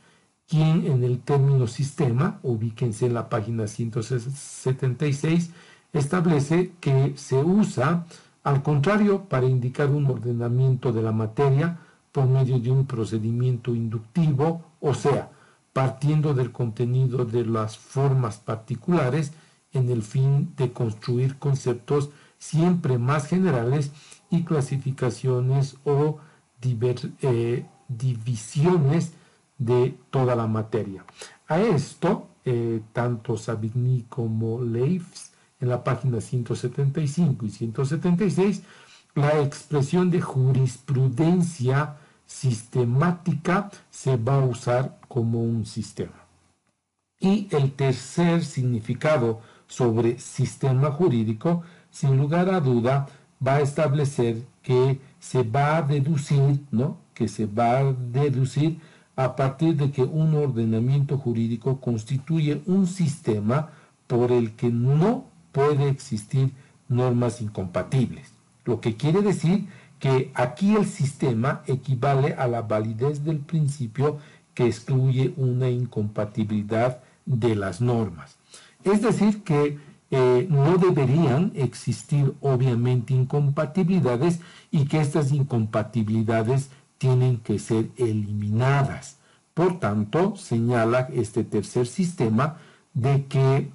quien 0.48 0.86
en 0.86 1.04
el 1.04 1.20
término 1.20 1.68
sistema, 1.68 2.40
ubíquense 2.42 3.06
en 3.06 3.14
la 3.14 3.28
página 3.28 3.68
176, 3.68 5.52
establece 5.92 6.72
que 6.80 7.14
se 7.18 7.36
usa 7.36 8.06
al 8.48 8.64
contrario 8.64 9.26
para 9.26 9.46
indicar 9.46 9.90
un 9.90 10.06
ordenamiento 10.06 10.94
de 10.94 11.02
la 11.02 11.12
materia 11.12 11.80
por 12.14 12.28
medio 12.28 12.58
de 12.60 12.72
un 12.72 12.86
procedimiento 12.86 13.76
inductivo, 13.76 14.64
o 14.80 14.94
sea, 14.94 15.30
partiendo 15.74 16.34
del 16.34 16.54
contenido 16.54 17.26
de 17.26 17.46
las 17.46 17.78
formas 17.78 18.38
particulares 18.38 19.34
en 19.74 19.90
el 19.90 20.02
fin 20.02 20.54
de 20.56 20.72
construir 20.72 21.38
conceptos 21.38 22.10
siempre 22.38 22.98
más 22.98 23.28
generales 23.28 23.92
y 24.30 24.46
clasificaciones 24.46 25.76
o 25.84 26.20
eh, 26.62 27.66
divisiones 27.90 29.12
de 29.58 29.94
toda 30.10 30.38
la 30.38 30.48
materia. 30.48 31.04
A 31.50 31.60
esto, 31.60 32.30
eh, 32.46 32.80
tanto 32.94 33.36
Savigny 33.36 34.06
como 34.08 34.62
Leifs, 34.62 35.27
en 35.60 35.70
la 35.70 35.84
página 35.84 36.22
175 36.22 37.46
y 37.46 37.50
176, 37.50 38.64
la 39.16 39.42
expresión 39.42 40.12
de 40.12 40.22
jurisprudencia 40.22 41.98
sistemática 42.26 43.72
se 43.90 44.18
va 44.18 44.36
a 44.36 44.46
usar 44.46 45.00
como 45.08 45.42
un 45.42 45.66
sistema. 45.66 46.28
Y 47.20 47.48
el 47.52 47.72
tercer 47.72 48.46
significado 48.46 49.42
sobre 49.68 50.20
sistema 50.20 50.92
jurídico, 50.92 51.64
sin 51.90 52.18
lugar 52.18 52.50
a 52.50 52.60
duda, 52.60 53.08
va 53.46 53.56
a 53.56 53.62
establecer 53.62 54.44
que 54.62 55.00
se 55.20 55.44
va 55.44 55.78
a 55.78 55.82
deducir, 55.82 56.60
¿no? 56.72 56.98
Que 57.14 57.28
se 57.28 57.48
va 57.48 57.80
a 57.80 57.94
deducir 57.94 58.80
a 59.16 59.36
partir 59.36 59.76
de 59.76 59.90
que 59.92 60.04
un 60.04 60.36
ordenamiento 60.36 61.18
jurídico 61.18 61.82
constituye 61.82 62.62
un 62.68 62.86
sistema 62.86 63.72
por 64.06 64.32
el 64.32 64.56
que 64.56 64.70
no 64.70 65.26
puede 65.58 65.90
existir 65.90 66.52
normas 66.88 67.42
incompatibles. 67.42 68.32
Lo 68.64 68.80
que 68.80 68.96
quiere 68.96 69.24
decir 69.24 69.66
que 69.98 70.32
aquí 70.36 70.76
el 70.76 70.86
sistema 70.86 71.64
equivale 71.66 72.36
a 72.36 72.46
la 72.48 72.62
validez 72.62 73.24
del 73.24 73.40
principio 73.40 74.20
que 74.54 74.68
excluye 74.68 75.34
una 75.36 75.68
incompatibilidad 75.68 77.00
de 77.26 77.56
las 77.56 77.82
normas. 77.82 78.38
Es 78.84 79.02
decir, 79.02 79.44
que 79.44 79.80
eh, 80.12 80.48
no 80.48 80.78
deberían 80.78 81.52
existir 81.56 82.36
obviamente 82.42 83.16
incompatibilidades 83.16 84.40
y 84.70 84.86
que 84.86 85.00
estas 85.02 85.32
incompatibilidades 85.32 86.70
tienen 87.00 87.38
que 87.38 87.58
ser 87.58 87.90
eliminadas. 87.98 89.18
Por 89.56 89.80
tanto, 89.80 90.36
señala 90.36 91.10
este 91.12 91.44
tercer 91.44 91.88
sistema 91.88 92.58
de 92.94 93.26
que 93.26 93.72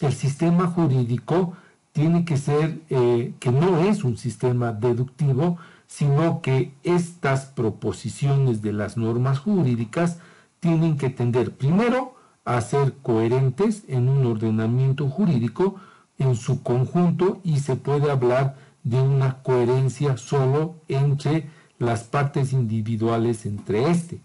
el 0.00 0.12
sistema 0.12 0.66
jurídico 0.66 1.54
tiene 1.92 2.24
que 2.24 2.36
ser, 2.36 2.80
eh, 2.90 3.34
que 3.38 3.52
no 3.52 3.78
es 3.78 4.04
un 4.04 4.16
sistema 4.16 4.72
deductivo, 4.72 5.58
sino 5.86 6.42
que 6.42 6.74
estas 6.82 7.46
proposiciones 7.46 8.62
de 8.62 8.72
las 8.72 8.96
normas 8.96 9.38
jurídicas 9.38 10.18
tienen 10.60 10.96
que 10.96 11.10
tender 11.10 11.56
primero 11.56 12.14
a 12.44 12.60
ser 12.60 12.94
coherentes 13.02 13.84
en 13.88 14.08
un 14.08 14.26
ordenamiento 14.26 15.08
jurídico 15.08 15.76
en 16.18 16.36
su 16.36 16.62
conjunto 16.62 17.40
y 17.44 17.60
se 17.60 17.76
puede 17.76 18.10
hablar 18.10 18.56
de 18.82 19.00
una 19.00 19.42
coherencia 19.42 20.16
solo 20.16 20.76
entre 20.88 21.48
las 21.78 22.04
partes 22.04 22.52
individuales 22.52 23.46
entre 23.46 23.90
este. 23.90 24.20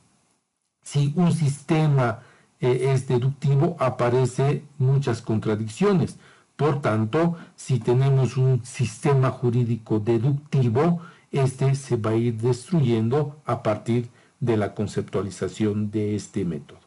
Si 0.81 1.13
un 1.15 1.31
sistema 1.31 2.19
eh, 2.61 2.91
es 2.93 3.07
deductivo, 3.07 3.75
aparece 3.79 4.63
muchas 4.77 5.21
contradicciones. 5.21 6.17
Por 6.55 6.81
tanto, 6.81 7.37
si 7.55 7.79
tenemos 7.79 8.35
un 8.35 8.65
sistema 8.65 9.29
jurídico 9.31 9.99
deductivo, 9.99 11.01
este 11.31 11.75
se 11.75 11.95
va 11.95 12.11
a 12.11 12.15
ir 12.15 12.35
destruyendo 12.35 13.37
a 13.45 13.63
partir 13.63 14.09
de 14.39 14.57
la 14.57 14.73
conceptualización 14.73 15.91
de 15.91 16.15
este 16.15 16.43
método. 16.43 16.79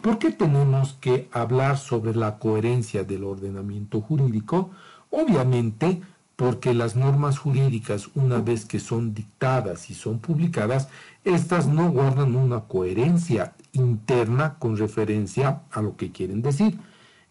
¿Por 0.00 0.18
qué 0.18 0.30
tenemos 0.30 0.94
que 0.94 1.28
hablar 1.32 1.76
sobre 1.76 2.14
la 2.14 2.38
coherencia 2.38 3.02
del 3.02 3.24
ordenamiento 3.24 4.00
jurídico? 4.00 4.70
Obviamente 5.10 6.00
porque 6.36 6.72
las 6.72 6.94
normas 6.94 7.36
jurídicas, 7.36 8.10
una 8.14 8.38
vez 8.38 8.64
que 8.64 8.78
son 8.78 9.12
dictadas 9.12 9.90
y 9.90 9.94
son 9.94 10.20
publicadas, 10.20 10.88
estas 11.24 11.66
no 11.66 11.90
guardan 11.90 12.36
una 12.36 12.60
coherencia 12.60 13.54
interna 13.78 14.56
con 14.58 14.76
referencia 14.76 15.62
a 15.70 15.82
lo 15.82 15.96
que 15.96 16.12
quieren 16.12 16.42
decir. 16.42 16.78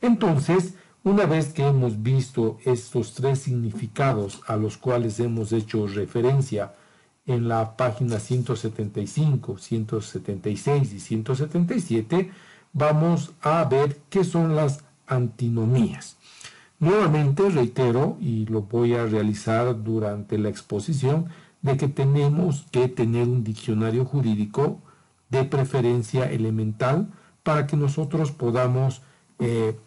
Entonces, 0.01 0.75
una 1.03 1.25
vez 1.25 1.53
que 1.53 1.65
hemos 1.65 2.03
visto 2.03 2.57
estos 2.65 3.13
tres 3.13 3.39
significados 3.39 4.41
a 4.47 4.57
los 4.57 4.77
cuales 4.77 5.19
hemos 5.19 5.51
hecho 5.53 5.87
referencia 5.87 6.73
en 7.25 7.47
la 7.47 7.75
página 7.77 8.19
175, 8.19 9.57
176 9.57 10.93
y 10.93 10.99
177, 10.99 12.31
vamos 12.73 13.31
a 13.41 13.63
ver 13.65 13.97
qué 14.09 14.23
son 14.23 14.55
las 14.55 14.83
antinomías. 15.07 16.17
Nuevamente 16.79 17.49
reitero, 17.49 18.17
y 18.19 18.45
lo 18.45 18.61
voy 18.61 18.93
a 18.93 19.05
realizar 19.05 19.83
durante 19.83 20.37
la 20.37 20.49
exposición, 20.49 21.27
de 21.61 21.75
que 21.75 21.87
tenemos 21.87 22.65
que 22.71 22.87
tener 22.87 23.27
un 23.27 23.43
diccionario 23.43 24.05
jurídico 24.05 24.79
de 25.29 25.43
preferencia 25.45 26.31
elemental 26.31 27.09
para 27.43 27.67
que 27.67 27.77
nosotros 27.77 28.31
podamos 28.31 29.01
eh, 29.39 29.77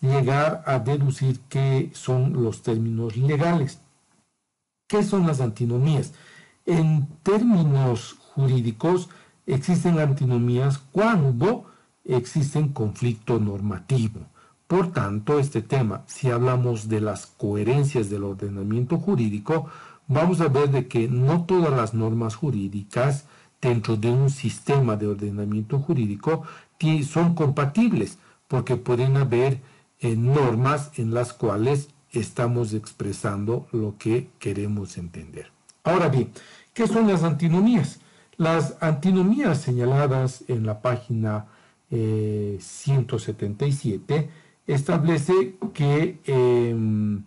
llegar 0.00 0.62
a 0.66 0.78
deducir 0.78 1.40
qué 1.48 1.90
son 1.92 2.42
los 2.42 2.62
términos 2.62 3.16
legales. 3.16 3.80
¿Qué 4.88 5.02
son 5.02 5.26
las 5.26 5.40
antinomías? 5.40 6.12
En 6.66 7.06
términos 7.22 8.16
jurídicos 8.34 9.08
existen 9.46 9.98
antinomías 9.98 10.78
cuando 10.78 11.66
existen 12.04 12.68
conflicto 12.68 13.38
normativo. 13.38 14.20
Por 14.66 14.92
tanto, 14.92 15.38
este 15.38 15.62
tema, 15.62 16.04
si 16.06 16.30
hablamos 16.30 16.88
de 16.88 17.00
las 17.00 17.26
coherencias 17.26 18.08
del 18.08 18.24
ordenamiento 18.24 18.98
jurídico, 18.98 19.66
vamos 20.06 20.40
a 20.40 20.48
ver 20.48 20.70
de 20.70 20.86
que 20.86 21.08
no 21.08 21.44
todas 21.44 21.72
las 21.72 21.92
normas 21.92 22.36
jurídicas 22.36 23.26
dentro 23.60 23.96
de 23.96 24.10
un 24.10 24.30
sistema 24.30 24.96
de 24.96 25.06
ordenamiento 25.06 25.78
jurídico 25.78 26.44
son 27.06 27.34
compatibles, 27.34 28.18
porque 28.48 28.76
pueden 28.76 29.16
haber 29.16 29.60
eh, 30.00 30.16
normas 30.16 30.98
en 30.98 31.12
las 31.12 31.34
cuales 31.34 31.90
estamos 32.10 32.72
expresando 32.72 33.68
lo 33.72 33.96
que 33.98 34.30
queremos 34.38 34.96
entender. 34.96 35.52
Ahora 35.84 36.08
bien, 36.08 36.30
¿qué 36.72 36.86
son 36.86 37.06
las 37.06 37.22
antinomías? 37.22 38.00
Las 38.36 38.76
antinomías 38.80 39.60
señaladas 39.60 40.44
en 40.48 40.64
la 40.64 40.80
página 40.80 41.46
177 41.90 44.14
eh, 44.14 44.30
establece 44.66 45.56
que 45.74 46.18
em, 46.24 47.24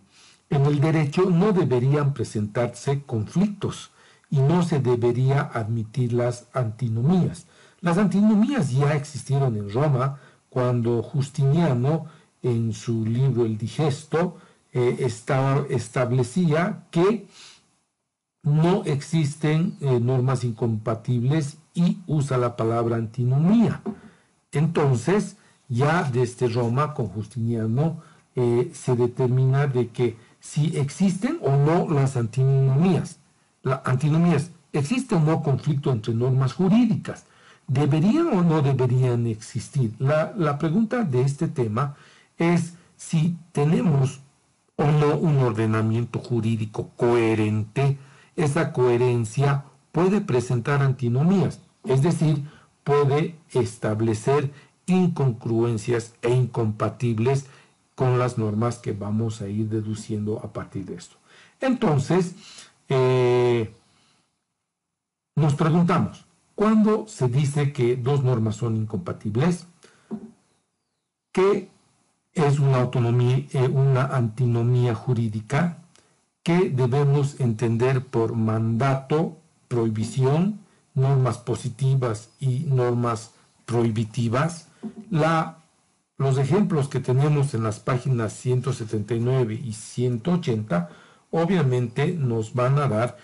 en 0.50 0.66
el 0.66 0.80
derecho 0.80 1.30
no 1.30 1.52
deberían 1.52 2.12
presentarse 2.14 3.04
conflictos 3.04 3.92
y 4.34 4.40
no 4.40 4.64
se 4.64 4.80
debería 4.80 5.48
admitir 5.54 6.12
las 6.12 6.48
antinomías. 6.52 7.46
Las 7.80 7.98
antinomías 7.98 8.72
ya 8.72 8.94
existieron 8.94 9.56
en 9.56 9.70
Roma 9.70 10.18
cuando 10.50 11.04
Justiniano 11.04 12.06
en 12.42 12.72
su 12.72 13.06
libro 13.06 13.44
El 13.44 13.56
Digesto 13.56 14.38
eh, 14.72 14.96
estaba, 14.98 15.64
establecía 15.70 16.86
que 16.90 17.28
no 18.42 18.82
existen 18.86 19.76
eh, 19.80 20.00
normas 20.00 20.42
incompatibles 20.42 21.58
y 21.72 21.98
usa 22.08 22.36
la 22.36 22.56
palabra 22.56 22.96
antinomía. 22.96 23.82
Entonces, 24.50 25.36
ya 25.68 26.10
desde 26.12 26.48
Roma 26.48 26.92
con 26.92 27.06
Justiniano 27.06 28.02
eh, 28.34 28.72
se 28.74 28.96
determina 28.96 29.68
de 29.68 29.90
que 29.90 30.16
si 30.40 30.76
existen 30.76 31.38
o 31.40 31.56
no 31.56 31.88
las 31.88 32.16
antinomías. 32.16 33.20
Las 33.64 33.80
antinomías, 33.84 34.52
¿existe 34.72 35.16
o 35.16 35.20
no 35.20 35.42
conflicto 35.42 35.90
entre 35.90 36.14
normas 36.14 36.52
jurídicas? 36.52 37.24
¿Deberían 37.66 38.28
o 38.28 38.42
no 38.42 38.62
deberían 38.62 39.26
existir? 39.26 39.94
La, 39.98 40.32
la 40.36 40.58
pregunta 40.58 41.02
de 41.02 41.22
este 41.22 41.48
tema 41.48 41.96
es 42.38 42.74
si 42.96 43.36
tenemos 43.52 44.20
o 44.76 44.84
no 44.84 45.16
un 45.16 45.38
ordenamiento 45.38 46.18
jurídico 46.18 46.90
coherente, 46.96 47.98
esa 48.36 48.72
coherencia 48.72 49.64
puede 49.92 50.20
presentar 50.20 50.82
antinomías, 50.82 51.60
es 51.84 52.02
decir, 52.02 52.44
puede 52.82 53.36
establecer 53.52 54.52
incongruencias 54.86 56.14
e 56.22 56.30
incompatibles 56.30 57.46
con 57.94 58.18
las 58.18 58.38
normas 58.38 58.78
que 58.78 58.92
vamos 58.92 59.40
a 59.40 59.48
ir 59.48 59.68
deduciendo 59.68 60.40
a 60.44 60.52
partir 60.52 60.84
de 60.84 60.96
esto. 60.96 61.16
Entonces, 61.60 62.34
eh, 62.88 63.74
nos 65.36 65.54
preguntamos, 65.54 66.26
¿cuándo 66.54 67.06
se 67.08 67.28
dice 67.28 67.72
que 67.72 67.96
dos 67.96 68.22
normas 68.22 68.56
son 68.56 68.76
incompatibles? 68.76 69.66
¿Qué 71.32 71.70
es 72.32 72.58
una 72.58 72.80
autonomía, 72.80 73.44
eh, 73.52 73.68
una 73.68 74.06
antinomía 74.06 74.94
jurídica? 74.94 75.78
¿Qué 76.42 76.70
debemos 76.70 77.40
entender 77.40 78.04
por 78.04 78.34
mandato, 78.34 79.38
prohibición, 79.68 80.60
normas 80.94 81.38
positivas 81.38 82.30
y 82.38 82.66
normas 82.68 83.32
prohibitivas? 83.64 84.68
Los 86.16 86.38
ejemplos 86.38 86.88
que 86.88 87.00
tenemos 87.00 87.54
en 87.54 87.64
las 87.64 87.80
páginas 87.80 88.34
179 88.34 89.54
y 89.54 89.72
180 89.72 90.90
obviamente 91.34 92.12
nos 92.12 92.54
van 92.54 92.78
a 92.78 92.86
dar 92.86 93.16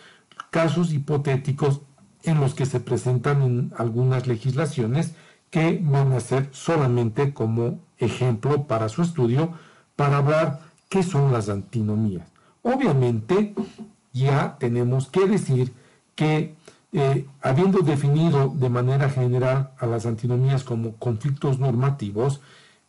casos 0.51 0.93
hipotéticos 0.93 1.83
en 2.25 2.41
los 2.41 2.55
que 2.55 2.67
se 2.67 2.81
presentan 2.81 3.73
algunas 3.77 4.27
legislaciones 4.27 5.15
que 5.51 5.81
van 5.83 6.13
a 6.13 6.21
ser 6.21 6.49
solamente 6.51 7.33
como 7.33 7.79
ejemplo 7.99 8.65
para 8.67 8.89
su 8.89 9.03
estudio 9.03 9.53
para 9.95 10.19
hablar 10.19 10.61
qué 10.89 11.05
son 11.05 11.33
las 11.33 11.49
antinomías. 11.49 12.27
Obviamente 12.63 13.55
ya 14.13 14.57
tenemos 14.59 15.09
que 15.09 15.29
decir 15.29 15.73
que 16.17 16.57
eh, 16.93 17.27
habiendo 17.41 17.79
definido 17.79 18.53
de 18.57 18.71
manera 18.71 19.09
general 19.09 19.71
a 19.79 19.87
las 19.87 20.05
antinomías 20.05 20.65
como 20.65 20.97
conflictos 20.97 21.61
normativos, 21.61 22.41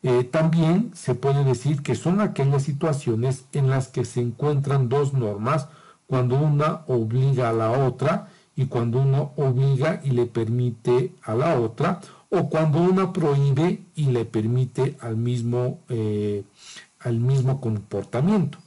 eh, 0.04 0.24
también 0.24 0.92
se 0.94 1.16
puede 1.16 1.44
decir 1.44 1.82
que 1.84 1.96
son 1.96 2.22
aquellas 2.22 2.64
situaciones 2.64 3.46
en 3.54 3.70
las 3.70 3.88
que 3.88 4.06
se 4.06 4.22
encuentran 4.22 4.90
dos 4.90 5.14
normas 5.14 5.68
cuando 6.08 6.38
una 6.38 6.82
obliga 6.88 7.50
a 7.50 7.54
la 7.54 7.72
otra 7.72 8.30
y 8.56 8.66
cuando 8.66 9.02
uno 9.02 9.32
obliga 9.38 10.02
y 10.04 10.12
le 10.12 10.26
permite 10.26 11.14
a 11.24 11.36
la 11.36 11.60
otra, 11.60 12.02
o 12.30 12.50
cuando 12.50 12.82
una 12.82 13.14
prohíbe 13.14 13.84
y 13.96 14.06
le 14.06 14.26
permite 14.26 14.98
al 15.00 15.18
mismo, 15.18 15.80
eh, 15.90 16.44
al 17.00 17.20
mismo 17.20 17.60
comportamiento. 17.62 18.58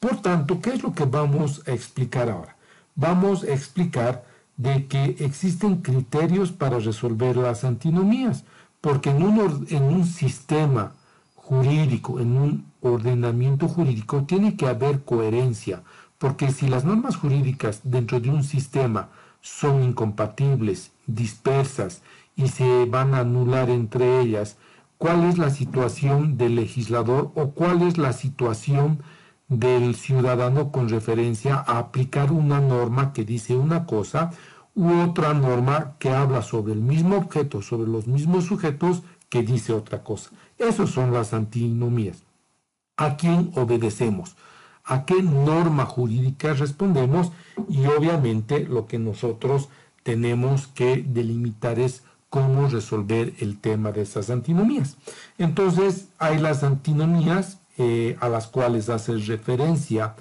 Por 0.00 0.20
tanto, 0.22 0.60
¿qué 0.60 0.70
es 0.70 0.82
lo 0.82 0.92
que 0.94 1.04
vamos 1.04 1.62
a 1.66 1.72
explicar 1.72 2.28
ahora? 2.30 2.54
vamos 2.94 3.44
a 3.44 3.52
explicar 3.52 4.24
de 4.56 4.86
que 4.86 5.16
existen 5.20 5.82
criterios 5.82 6.52
para 6.52 6.78
resolver 6.78 7.36
las 7.36 7.64
antinomías, 7.64 8.44
porque 8.84 9.08
en 9.08 9.22
un, 9.22 9.66
en 9.70 9.82
un 9.82 10.04
sistema 10.04 10.92
jurídico, 11.36 12.20
en 12.20 12.36
un 12.36 12.66
ordenamiento 12.82 13.66
jurídico, 13.66 14.24
tiene 14.24 14.58
que 14.58 14.66
haber 14.66 15.04
coherencia, 15.04 15.82
porque 16.18 16.52
si 16.52 16.68
las 16.68 16.84
normas 16.84 17.16
jurídicas 17.16 17.80
dentro 17.82 18.20
de 18.20 18.28
un 18.28 18.44
sistema 18.44 19.08
son 19.40 19.82
incompatibles, 19.82 20.92
dispersas 21.06 22.02
y 22.36 22.48
se 22.48 22.84
van 22.84 23.14
a 23.14 23.20
anular 23.20 23.70
entre 23.70 24.20
ellas, 24.20 24.58
¿cuál 24.98 25.24
es 25.24 25.38
la 25.38 25.48
situación 25.48 26.36
del 26.36 26.54
legislador 26.54 27.32
o 27.36 27.52
cuál 27.52 27.80
es 27.80 27.96
la 27.96 28.12
situación 28.12 29.02
del 29.48 29.94
ciudadano 29.94 30.72
con 30.72 30.90
referencia 30.90 31.56
a 31.56 31.78
aplicar 31.78 32.32
una 32.32 32.60
norma 32.60 33.14
que 33.14 33.24
dice 33.24 33.56
una 33.56 33.86
cosa 33.86 34.30
u 34.74 35.00
otra 35.00 35.34
norma 35.34 35.94
que 35.98 36.10
habla 36.10 36.42
sobre 36.42 36.72
el 36.72 36.80
mismo 36.80 37.16
objeto, 37.16 37.62
sobre 37.62 37.88
los 37.88 38.06
mismos 38.06 38.44
sujetos 38.44 39.02
que 39.28 39.42
dice 39.42 39.72
otra 39.72 40.02
cosa. 40.02 40.30
Esas 40.58 40.90
son 40.90 41.12
las 41.12 41.32
antinomías. 41.32 42.22
¿A 42.96 43.16
quién 43.16 43.50
obedecemos? 43.54 44.36
¿A 44.84 45.04
qué 45.04 45.22
norma 45.22 45.86
jurídica 45.86 46.52
respondemos? 46.54 47.32
Y 47.68 47.86
obviamente 47.86 48.66
lo 48.66 48.86
que 48.86 48.98
nosotros 48.98 49.68
tenemos 50.02 50.66
que 50.68 51.02
delimitar 51.06 51.78
es 51.78 52.02
cómo 52.28 52.68
resolver 52.68 53.32
el 53.38 53.60
tema 53.60 53.92
de 53.92 54.02
esas 54.02 54.28
antinomías. 54.28 54.96
Entonces 55.38 56.08
hay 56.18 56.38
las 56.38 56.62
antinomías 56.62 57.60
eh, 57.78 58.16
a 58.20 58.28
las 58.28 58.48
cuales 58.48 58.88
hace 58.88 59.16
referencia 59.18 60.14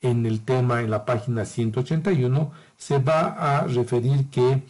en 0.00 0.26
el 0.26 0.44
tema 0.44 0.82
en 0.82 0.90
la 0.90 1.04
página 1.04 1.44
181, 1.44 2.50
se 2.86 2.98
va 2.98 3.20
a 3.38 3.66
referir 3.68 4.28
que 4.28 4.62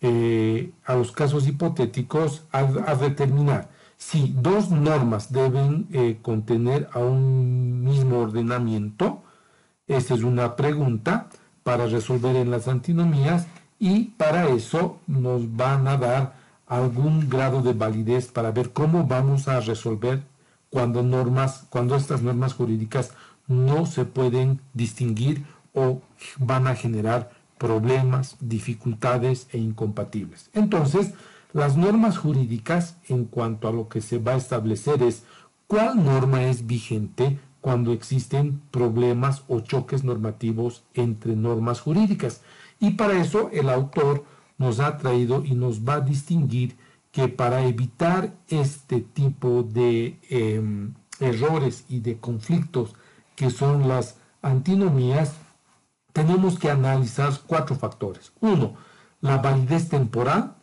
eh, 0.00 0.70
a 0.84 0.94
los 0.94 1.10
casos 1.10 1.48
hipotéticos 1.48 2.44
a, 2.52 2.94
determinar 2.94 3.70
si 3.96 4.32
dos 4.36 4.70
normas 4.70 5.32
deben 5.32 5.88
eh, 5.92 6.18
contener 6.22 6.88
a 6.92 7.00
un 7.00 7.82
mismo 7.82 8.20
ordenamiento. 8.20 9.22
Esta 9.88 10.14
es 10.14 10.22
una 10.22 10.54
pregunta 10.54 11.28
para 11.64 11.86
resolver 11.86 12.36
en 12.36 12.52
las 12.52 12.68
antinomías 12.68 13.48
y 13.80 14.10
para 14.16 14.48
eso 14.48 15.00
nos 15.08 15.56
van 15.56 15.88
a 15.88 15.96
dar 15.96 16.34
algún 16.68 17.28
grado 17.28 17.62
de 17.62 17.72
validez 17.72 18.30
para 18.30 18.52
ver 18.52 18.72
cómo 18.72 19.08
vamos 19.08 19.48
a 19.48 19.58
resolver 19.58 20.22
cuando 20.70 21.02
normas, 21.02 21.64
cuando 21.68 21.96
estas 21.96 22.22
normas 22.22 22.54
jurídicas 22.54 23.12
no 23.48 23.86
se 23.86 24.04
pueden 24.04 24.60
distinguir 24.72 25.44
o 25.74 26.00
van 26.38 26.68
a 26.68 26.76
generar 26.76 27.35
problemas, 27.58 28.36
dificultades 28.40 29.48
e 29.52 29.58
incompatibles. 29.58 30.50
Entonces, 30.52 31.12
las 31.52 31.76
normas 31.76 32.18
jurídicas 32.18 32.96
en 33.08 33.24
cuanto 33.24 33.68
a 33.68 33.72
lo 33.72 33.88
que 33.88 34.00
se 34.00 34.18
va 34.18 34.32
a 34.32 34.36
establecer 34.36 35.02
es 35.02 35.24
cuál 35.66 36.04
norma 36.04 36.44
es 36.44 36.66
vigente 36.66 37.38
cuando 37.60 37.92
existen 37.92 38.60
problemas 38.70 39.42
o 39.48 39.60
choques 39.60 40.04
normativos 40.04 40.84
entre 40.94 41.34
normas 41.34 41.80
jurídicas. 41.80 42.42
Y 42.78 42.92
para 42.92 43.20
eso 43.20 43.50
el 43.52 43.70
autor 43.70 44.24
nos 44.58 44.80
ha 44.80 44.98
traído 44.98 45.44
y 45.44 45.54
nos 45.54 45.80
va 45.80 45.94
a 45.94 46.00
distinguir 46.00 46.76
que 47.10 47.28
para 47.28 47.64
evitar 47.64 48.34
este 48.48 49.00
tipo 49.00 49.62
de 49.62 50.18
em, 50.28 50.92
errores 51.18 51.84
y 51.88 52.00
de 52.00 52.18
conflictos 52.18 52.94
que 53.34 53.50
son 53.50 53.88
las 53.88 54.16
antinomías, 54.42 55.34
tenemos 56.16 56.58
que 56.58 56.70
analizar 56.70 57.30
cuatro 57.46 57.76
factores. 57.76 58.32
Uno, 58.40 58.72
la 59.20 59.36
validez 59.36 59.90
temporal, 59.90 60.54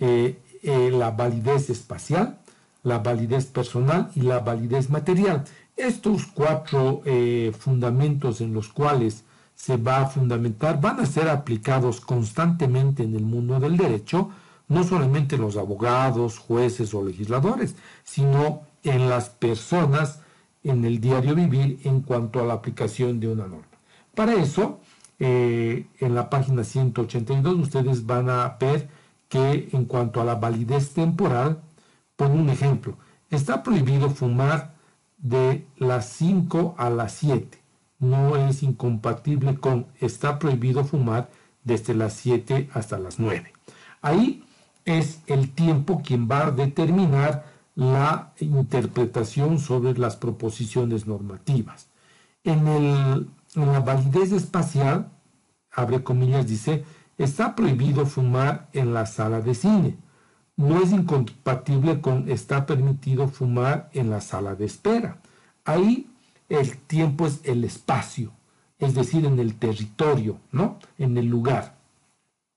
eh, 0.00 0.38
eh, 0.62 0.90
la 0.90 1.12
validez 1.12 1.70
espacial, 1.70 2.38
la 2.82 2.98
validez 2.98 3.46
personal 3.46 4.10
y 4.14 4.20
la 4.20 4.40
validez 4.40 4.90
material. 4.90 5.44
Estos 5.78 6.26
cuatro 6.26 7.00
eh, 7.06 7.52
fundamentos 7.58 8.42
en 8.42 8.52
los 8.52 8.68
cuales 8.68 9.24
se 9.54 9.78
va 9.78 10.02
a 10.02 10.08
fundamentar 10.08 10.78
van 10.78 11.00
a 11.00 11.06
ser 11.06 11.30
aplicados 11.30 12.02
constantemente 12.02 13.02
en 13.02 13.14
el 13.14 13.22
mundo 13.22 13.58
del 13.58 13.78
derecho, 13.78 14.28
no 14.68 14.84
solamente 14.84 15.38
los 15.38 15.56
abogados, 15.56 16.36
jueces 16.36 16.92
o 16.92 17.02
legisladores, 17.02 17.76
sino 18.04 18.60
en 18.82 19.08
las 19.08 19.30
personas 19.30 20.20
en 20.64 20.84
el 20.84 21.00
diario 21.00 21.34
vivir 21.34 21.80
en 21.84 22.02
cuanto 22.02 22.40
a 22.40 22.44
la 22.44 22.52
aplicación 22.52 23.20
de 23.20 23.28
una 23.28 23.46
norma. 23.46 23.64
Para 24.14 24.34
eso, 24.34 24.80
eh, 25.18 25.86
en 25.98 26.14
la 26.14 26.30
página 26.30 26.64
182 26.64 27.56
ustedes 27.56 28.06
van 28.06 28.30
a 28.30 28.56
ver 28.60 28.88
que 29.28 29.68
en 29.72 29.84
cuanto 29.84 30.20
a 30.20 30.24
la 30.24 30.36
validez 30.36 30.94
temporal, 30.94 31.60
pongo 32.16 32.34
un 32.34 32.50
ejemplo, 32.50 32.96
está 33.30 33.62
prohibido 33.62 34.10
fumar 34.10 34.74
de 35.18 35.66
las 35.76 36.08
5 36.10 36.76
a 36.78 36.90
las 36.90 37.12
7. 37.14 37.58
No 37.98 38.36
es 38.36 38.62
incompatible 38.62 39.56
con 39.56 39.86
está 40.00 40.38
prohibido 40.38 40.84
fumar 40.84 41.30
desde 41.64 41.94
las 41.94 42.14
7 42.14 42.70
hasta 42.72 42.98
las 42.98 43.18
9. 43.18 43.52
Ahí 44.00 44.44
es 44.84 45.20
el 45.26 45.50
tiempo 45.50 46.00
quien 46.04 46.28
va 46.30 46.46
a 46.46 46.50
determinar 46.50 47.44
la 47.74 48.32
interpretación 48.40 49.58
sobre 49.58 49.96
las 49.98 50.16
proposiciones 50.16 51.06
normativas. 51.06 51.88
En, 52.44 52.66
el, 52.66 53.28
la 53.66 53.80
validez 53.80 54.32
espacial, 54.32 55.10
abre 55.70 56.02
comillas, 56.02 56.46
dice, 56.46 56.84
está 57.16 57.54
prohibido 57.54 58.06
fumar 58.06 58.68
en 58.72 58.94
la 58.94 59.06
sala 59.06 59.40
de 59.40 59.54
cine. 59.54 59.96
No 60.56 60.80
es 60.82 60.92
incompatible 60.92 62.00
con 62.00 62.28
está 62.28 62.66
permitido 62.66 63.28
fumar 63.28 63.90
en 63.92 64.10
la 64.10 64.20
sala 64.20 64.54
de 64.54 64.64
espera. 64.64 65.18
Ahí 65.64 66.10
el 66.48 66.78
tiempo 66.78 67.26
es 67.26 67.40
el 67.44 67.64
espacio, 67.64 68.32
es 68.78 68.94
decir, 68.94 69.24
en 69.24 69.38
el 69.38 69.54
territorio, 69.54 70.38
¿no? 70.50 70.78
En 70.98 71.16
el 71.16 71.26
lugar. 71.26 71.76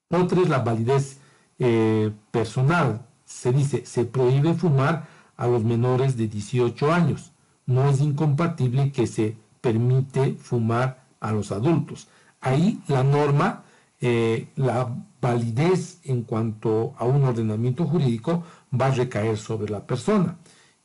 Otra 0.09 0.41
es 0.41 0.49
la 0.49 0.59
validez 0.59 1.19
eh, 1.59 2.11
personal. 2.31 3.05
Se 3.25 3.51
dice, 3.51 3.85
se 3.85 4.05
prohíbe 4.05 4.53
fumar 4.53 5.07
a 5.37 5.47
los 5.47 5.63
menores 5.63 6.17
de 6.17 6.27
18 6.27 6.91
años. 6.91 7.31
No 7.65 7.89
es 7.89 8.01
incompatible 8.01 8.91
que 8.91 9.07
se 9.07 9.37
permite 9.61 10.33
fumar 10.33 11.05
a 11.19 11.31
los 11.31 11.51
adultos. 11.51 12.07
Ahí 12.41 12.81
la 12.87 13.03
norma, 13.03 13.63
eh, 14.01 14.47
la 14.55 14.93
validez 15.21 15.99
en 16.03 16.23
cuanto 16.23 16.93
a 16.97 17.05
un 17.05 17.23
ordenamiento 17.23 17.85
jurídico 17.85 18.43
va 18.73 18.87
a 18.87 18.91
recaer 18.91 19.37
sobre 19.37 19.71
la 19.71 19.85
persona. 19.85 20.37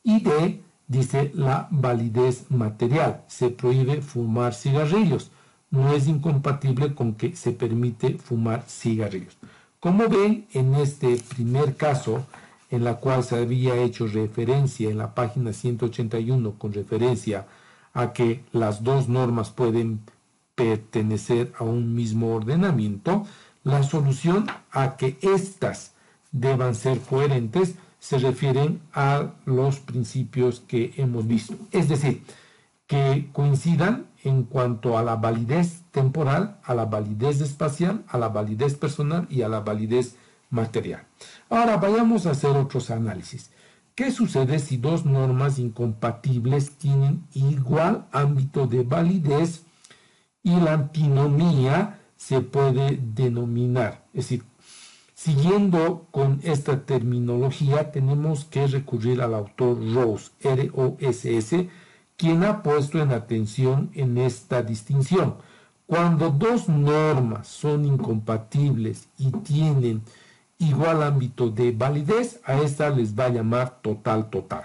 Y 0.03 0.21
D 0.21 0.63
dice 0.87 1.33
la 1.35 1.69
validez 1.71 2.51
material. 2.51 3.25
Se 3.27 3.49
prohíbe 3.49 4.03
fumar 4.03 4.55
cigarrillos. 4.55 5.31
No 5.71 5.93
es 5.93 6.07
incompatible 6.07 6.95
con 6.95 7.15
que 7.15 7.35
se 7.35 7.53
permite 7.53 8.19
fumar 8.19 8.63
cigarrillos. 8.69 9.37
Como 9.81 10.09
ven, 10.09 10.47
en 10.53 10.75
este 10.75 11.17
primer 11.35 11.77
caso, 11.77 12.27
en 12.71 12.85
la 12.85 12.97
cual 12.97 13.25
se 13.25 13.37
había 13.37 13.77
hecho 13.77 14.07
referencia 14.07 14.91
en 14.91 14.99
la 14.99 15.15
página 15.15 15.53
181 15.53 16.55
con 16.59 16.73
referencia 16.73 17.41
a 17.41 17.47
que 18.13 18.45
las 18.53 18.85
dos 18.85 19.09
normas 19.09 19.51
pueden 19.51 20.01
pertenecer 20.55 21.53
a 21.59 21.65
un 21.65 21.95
mismo 21.95 22.35
ordenamiento, 22.35 23.27
la 23.65 23.83
solución 23.83 24.47
a 24.71 24.97
que 24.97 25.19
éstas 25.23 25.93
deban 26.33 26.75
ser 26.75 27.01
coherentes 27.01 27.75
se 27.99 28.19
refieren 28.19 28.81
a 28.93 29.33
los 29.45 29.81
principios 29.81 30.61
que 30.61 30.93
hemos 30.97 31.27
visto. 31.27 31.55
Es 31.73 31.89
decir, 31.89 32.23
que 32.87 33.29
coincidan 33.33 34.07
en 34.23 34.45
cuanto 34.45 34.97
a 34.97 35.03
la 35.03 35.17
validez 35.17 35.83
temporal, 35.91 36.59
a 36.65 36.75
la 36.75 36.85
validez 36.85 37.41
espacial, 37.41 38.05
a 38.09 38.19
la 38.19 38.29
validez 38.29 38.75
personal 38.75 39.27
y 39.31 39.43
a 39.43 39.49
la 39.49 39.61
validez 39.61 40.17
material. 40.51 41.03
Ahora 41.51 41.77
vayamos 41.77 42.27
a 42.27 42.31
hacer 42.31 42.51
otros 42.51 42.91
análisis. 42.91 43.51
¿Qué 43.97 44.11
sucede 44.11 44.59
si 44.59 44.77
dos 44.77 45.07
normas 45.07 45.59
incompatibles 45.59 46.73
tienen 46.73 47.27
igual 47.33 48.07
ámbito 48.13 48.67
de 48.67 48.83
validez 48.83 49.65
y 50.43 50.55
la 50.61 50.75
antinomía 50.75 51.99
se 52.15 52.43
puede 52.43 53.01
denominar? 53.03 54.05
Es 54.13 54.29
decir, 54.29 54.45
siguiendo 55.15 56.09
con 56.11 56.41
esta 56.43 56.85
terminología, 56.85 57.91
tenemos 57.91 58.45
que 58.45 58.67
recurrir 58.67 59.23
al 59.23 59.33
autor 59.33 59.79
Rose, 59.95 60.31
R-O-S-S, 60.41 61.71
quien 62.19 62.45
ha 62.45 62.63
puesto 62.63 63.01
en 63.01 63.13
atención 63.13 63.91
en 63.95 64.19
esta 64.19 64.63
distinción. 64.63 65.37
Cuando 65.87 66.29
dos 66.29 66.69
normas 66.69 67.49
son 67.49 67.87
incompatibles 67.87 69.09
y 69.17 69.31
tienen 69.31 70.03
igual 70.59 71.03
ámbito 71.03 71.51
de 71.51 71.73
validez, 71.73 72.41
a 72.45 72.61
esta 72.61 72.91
les 72.91 73.19
va 73.19 73.27
a 73.27 73.31
llamar 73.31 73.81
total 73.83 74.31
total. 74.31 74.65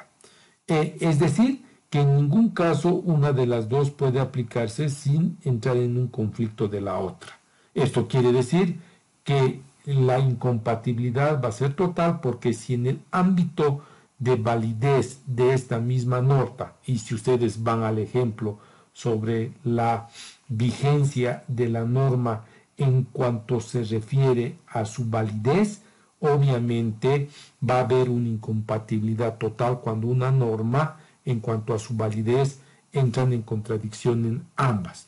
E, 0.67 0.97
es 1.01 1.19
decir, 1.19 1.63
que 1.89 1.99
en 1.99 2.15
ningún 2.15 2.49
caso 2.49 2.93
una 2.93 3.33
de 3.33 3.45
las 3.45 3.67
dos 3.67 3.91
puede 3.91 4.19
aplicarse 4.19 4.89
sin 4.89 5.37
entrar 5.43 5.75
en 5.77 5.97
un 5.97 6.07
conflicto 6.07 6.67
de 6.67 6.79
la 6.79 6.97
otra. 6.97 7.39
Esto 7.73 8.07
quiere 8.07 8.31
decir 8.31 8.79
que 9.23 9.61
la 9.85 10.19
incompatibilidad 10.19 11.41
va 11.43 11.49
a 11.49 11.53
ser 11.53 11.73
total 11.73 12.21
porque 12.21 12.53
si 12.53 12.75
en 12.75 12.87
el 12.87 13.01
ámbito 13.11 13.81
de 14.19 14.35
validez 14.35 15.21
de 15.25 15.53
esta 15.53 15.79
misma 15.79 16.21
nota, 16.21 16.75
y 16.85 16.99
si 16.99 17.15
ustedes 17.15 17.63
van 17.63 17.83
al 17.83 17.97
ejemplo 17.97 18.59
sobre 18.93 19.51
la 19.63 20.07
vigencia 20.47 21.43
de 21.47 21.69
la 21.69 21.83
norma 21.83 22.45
en 22.81 23.03
cuanto 23.03 23.59
se 23.59 23.83
refiere 23.83 24.57
a 24.67 24.85
su 24.85 25.05
validez, 25.05 25.81
obviamente 26.19 27.29
va 27.67 27.77
a 27.77 27.81
haber 27.81 28.09
una 28.09 28.27
incompatibilidad 28.27 29.37
total 29.37 29.79
cuando 29.81 30.07
una 30.07 30.31
norma 30.31 30.97
en 31.23 31.39
cuanto 31.39 31.73
a 31.73 31.79
su 31.79 31.95
validez 31.95 32.59
entran 32.91 33.33
en 33.33 33.43
contradicción 33.43 34.25
en 34.25 34.45
ambas. 34.55 35.07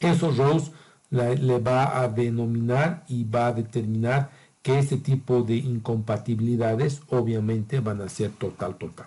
Eso 0.00 0.30
Rose 0.30 0.72
le 1.10 1.58
va 1.58 2.00
a 2.00 2.08
denominar 2.08 3.04
y 3.08 3.24
va 3.24 3.48
a 3.48 3.52
determinar 3.52 4.30
que 4.62 4.78
este 4.78 4.96
tipo 4.96 5.42
de 5.42 5.56
incompatibilidades 5.56 7.02
obviamente 7.08 7.80
van 7.80 8.00
a 8.00 8.08
ser 8.08 8.30
total 8.32 8.76
total. 8.76 9.06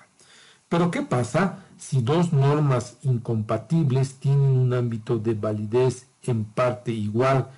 Pero 0.70 0.89
¿qué 0.89 1.02
pasa 1.02 1.65
si 1.78 2.02
dos 2.02 2.32
normas 2.32 2.98
incompatibles 3.02 4.15
tienen 4.15 4.52
un 4.52 4.74
ámbito 4.74 5.17
de 5.17 5.34
validez 5.34 6.08
en 6.24 6.46
parte 6.46 6.91
igual 6.91 7.50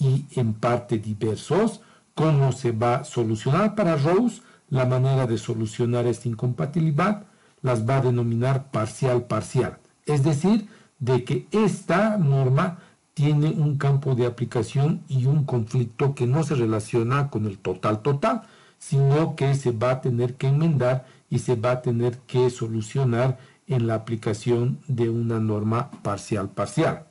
y 0.00 0.26
en 0.34 0.54
parte 0.54 0.98
diversos? 0.98 1.80
¿Cómo 2.14 2.52
se 2.52 2.72
va 2.72 2.96
a 2.96 3.04
solucionar 3.04 3.74
para 3.74 3.96
Rose? 3.96 4.42
La 4.68 4.86
manera 4.86 5.26
de 5.26 5.38
solucionar 5.38 6.06
esta 6.06 6.28
incompatibilidad 6.28 7.24
las 7.62 7.88
va 7.88 7.98
a 7.98 8.02
denominar 8.02 8.70
parcial 8.70 9.24
parcial. 9.24 9.78
Es 10.06 10.22
decir, 10.24 10.68
de 10.98 11.24
que 11.24 11.46
esta 11.50 12.16
norma 12.16 12.78
tiene 13.14 13.50
un 13.50 13.76
campo 13.76 14.14
de 14.14 14.26
aplicación 14.26 15.02
y 15.08 15.26
un 15.26 15.44
conflicto 15.44 16.14
que 16.14 16.26
no 16.26 16.42
se 16.42 16.54
relaciona 16.54 17.28
con 17.28 17.46
el 17.46 17.58
total 17.58 18.00
total, 18.00 18.42
sino 18.78 19.36
que 19.36 19.54
se 19.54 19.72
va 19.72 19.90
a 19.90 20.00
tener 20.00 20.36
que 20.36 20.46
enmendar 20.46 21.04
y 21.28 21.40
se 21.40 21.54
va 21.54 21.72
a 21.72 21.82
tener 21.82 22.18
que 22.20 22.48
solucionar 22.50 23.38
en 23.66 23.86
la 23.86 23.94
aplicación 23.94 24.78
de 24.88 25.10
una 25.10 25.38
norma 25.38 25.90
parcial 26.02 26.48
parcial. 26.48 27.04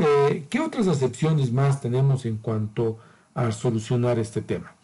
Eh, 0.00 0.46
¿Qué 0.48 0.60
otras 0.60 0.86
acepciones 0.86 1.52
más 1.52 1.80
tenemos 1.80 2.24
en 2.24 2.36
cuanto 2.36 2.98
a 3.34 3.50
solucionar 3.52 4.18
este 4.18 4.42
tema? 4.42 4.74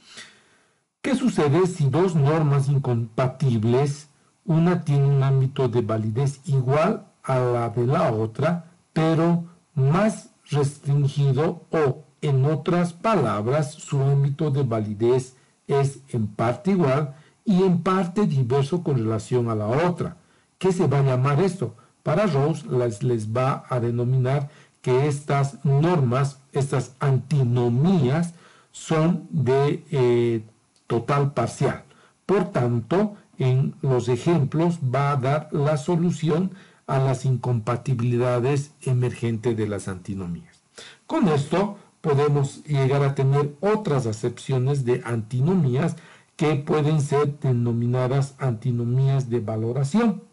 ¿Qué 1.01 1.15
sucede 1.15 1.67
si 1.67 1.89
dos 1.89 2.15
normas 2.15 2.69
incompatibles, 2.69 4.09
una 4.45 4.85
tiene 4.85 5.07
un 5.07 5.23
ámbito 5.23 5.69
de 5.69 5.83
validez 5.83 6.41
igual 6.47 7.07
a 7.23 7.39
la 7.39 7.69
de 7.69 7.87
la 7.87 8.13
otra, 8.13 8.73
pero 8.93 9.45
más 9.75 10.31
restringido 10.51 11.65
o, 11.71 12.05
en 12.21 12.45
otras 12.47 12.93
palabras, 12.93 13.73
su 13.73 14.01
ámbito 14.03 14.51
de 14.51 14.63
validez 14.63 15.37
es 15.67 16.01
en 16.09 16.27
parte 16.27 16.73
igual 16.73 17.15
y 17.45 17.63
en 17.63 17.83
parte 17.83 18.27
diverso 18.27 18.83
con 18.83 18.97
relación 18.97 19.49
a 19.51 19.55
la 19.55 19.67
otra. 19.67 20.17
¿Qué 20.59 20.73
se 20.73 20.87
va 20.87 21.01
a 21.01 21.03
llamar 21.03 21.41
esto? 21.41 21.75
Para 22.03 22.27
Rose 22.27 22.67
les, 22.69 23.03
les 23.03 23.35
va 23.35 23.65
a 23.69 23.81
denominar 23.81 24.51
que 24.85 25.09
estas 25.09 25.65
normas, 25.65 26.41
estas 26.53 26.93
antinomías, 27.01 28.35
son 28.71 29.27
de 29.31 29.83
eh, 29.91 30.45
total 30.87 31.33
parcial. 31.33 31.85
Por 32.27 32.53
tanto, 32.53 33.17
en 33.39 33.75
los 33.81 34.11
ejemplos 34.11 34.81
va 34.95 35.13
a 35.13 35.17
dar 35.17 35.49
la 35.53 35.79
solución 35.79 36.51
a 36.87 36.99
las 36.99 37.25
incompatibilidades 37.25 38.73
emergentes 38.83 39.57
de 39.57 39.67
las 39.69 39.89
antinomías. 39.89 40.61
Con 41.07 41.29
esto 41.29 41.79
podemos 42.03 42.63
llegar 42.65 43.05
a 43.05 43.15
tener 43.15 43.55
otras 43.61 44.05
acepciones 44.05 44.85
de 44.85 45.01
antinomías 45.07 45.97
que 46.37 46.57
pueden 46.57 47.01
ser 47.01 47.39
denominadas 47.39 48.35
antinomías 48.39 49.31
de 49.31 49.41
valoración, 49.41 50.25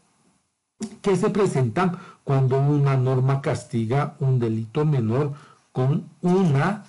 que 1.01 1.15
se 1.15 1.29
presentan 1.29 1.97
cuando 2.23 2.59
una 2.59 2.97
norma 2.97 3.41
castiga 3.41 4.15
un 4.19 4.39
delito 4.39 4.85
menor 4.85 5.33
con 5.71 6.05
una 6.21 6.85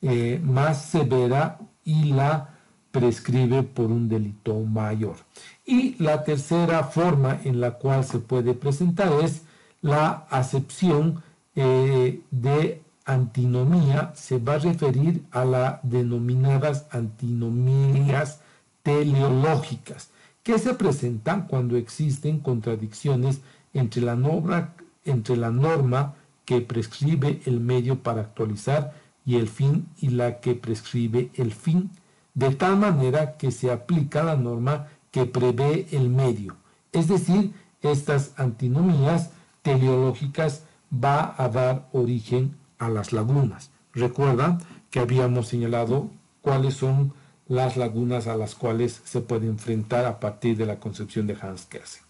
eh, 0.00 0.40
más 0.42 0.84
severa 0.86 1.58
y 1.84 2.12
la 2.12 2.50
prescribe 2.90 3.62
por 3.62 3.86
un 3.86 4.08
delito 4.08 4.58
mayor. 4.60 5.16
Y 5.64 6.02
la 6.02 6.24
tercera 6.24 6.84
forma 6.84 7.40
en 7.44 7.60
la 7.60 7.72
cual 7.72 8.04
se 8.04 8.18
puede 8.18 8.54
presentar 8.54 9.12
es 9.22 9.42
la 9.80 10.26
acepción 10.30 11.22
eh, 11.54 12.20
de 12.30 12.82
antinomía, 13.04 14.12
se 14.14 14.38
va 14.38 14.54
a 14.54 14.58
referir 14.58 15.24
a 15.32 15.44
las 15.44 15.80
denominadas 15.82 16.86
antinomías 16.90 18.40
teleológicas, 18.82 20.10
que 20.42 20.58
se 20.58 20.74
presentan 20.74 21.46
cuando 21.46 21.76
existen 21.76 22.40
contradicciones 22.40 23.40
entre 23.74 24.02
la, 24.02 24.16
norma, 24.16 26.14
que 26.44 26.60
prescribe 26.60 27.40
el 27.46 27.60
medio 27.60 28.02
para 28.02 28.22
actualizar 28.22 28.94
y 29.24 29.36
el 29.36 29.48
fin 29.48 29.86
y 29.98 30.08
la 30.08 30.40
que 30.40 30.54
prescribe 30.54 31.30
el 31.34 31.52
fin, 31.52 31.90
de 32.34 32.54
tal 32.54 32.76
manera 32.76 33.36
que 33.36 33.50
se 33.50 33.70
aplica 33.70 34.24
la 34.24 34.36
norma 34.36 34.88
que 35.10 35.26
prevé 35.26 35.86
el 35.92 36.08
medio. 36.10 36.56
Es 36.92 37.08
decir, 37.08 37.52
estas 37.80 38.32
antinomías 38.36 39.30
teleológicas 39.62 40.64
va 40.92 41.34
a 41.38 41.48
dar 41.48 41.88
origen 41.92 42.56
a 42.78 42.88
las 42.88 43.12
lagunas. 43.12 43.70
Recuerdan 43.94 44.58
que 44.90 45.00
habíamos 45.00 45.48
señalado 45.48 46.10
cuáles 46.40 46.74
son 46.74 47.12
las 47.52 47.76
lagunas 47.76 48.28
a 48.28 48.36
las 48.38 48.54
cuales 48.54 49.02
se 49.04 49.20
puede 49.20 49.46
enfrentar 49.46 50.06
a 50.06 50.18
partir 50.20 50.56
de 50.56 50.64
la 50.64 50.80
concepción 50.80 51.26
de 51.26 51.36
Hans 51.38 51.66
Kelsen. 51.66 52.02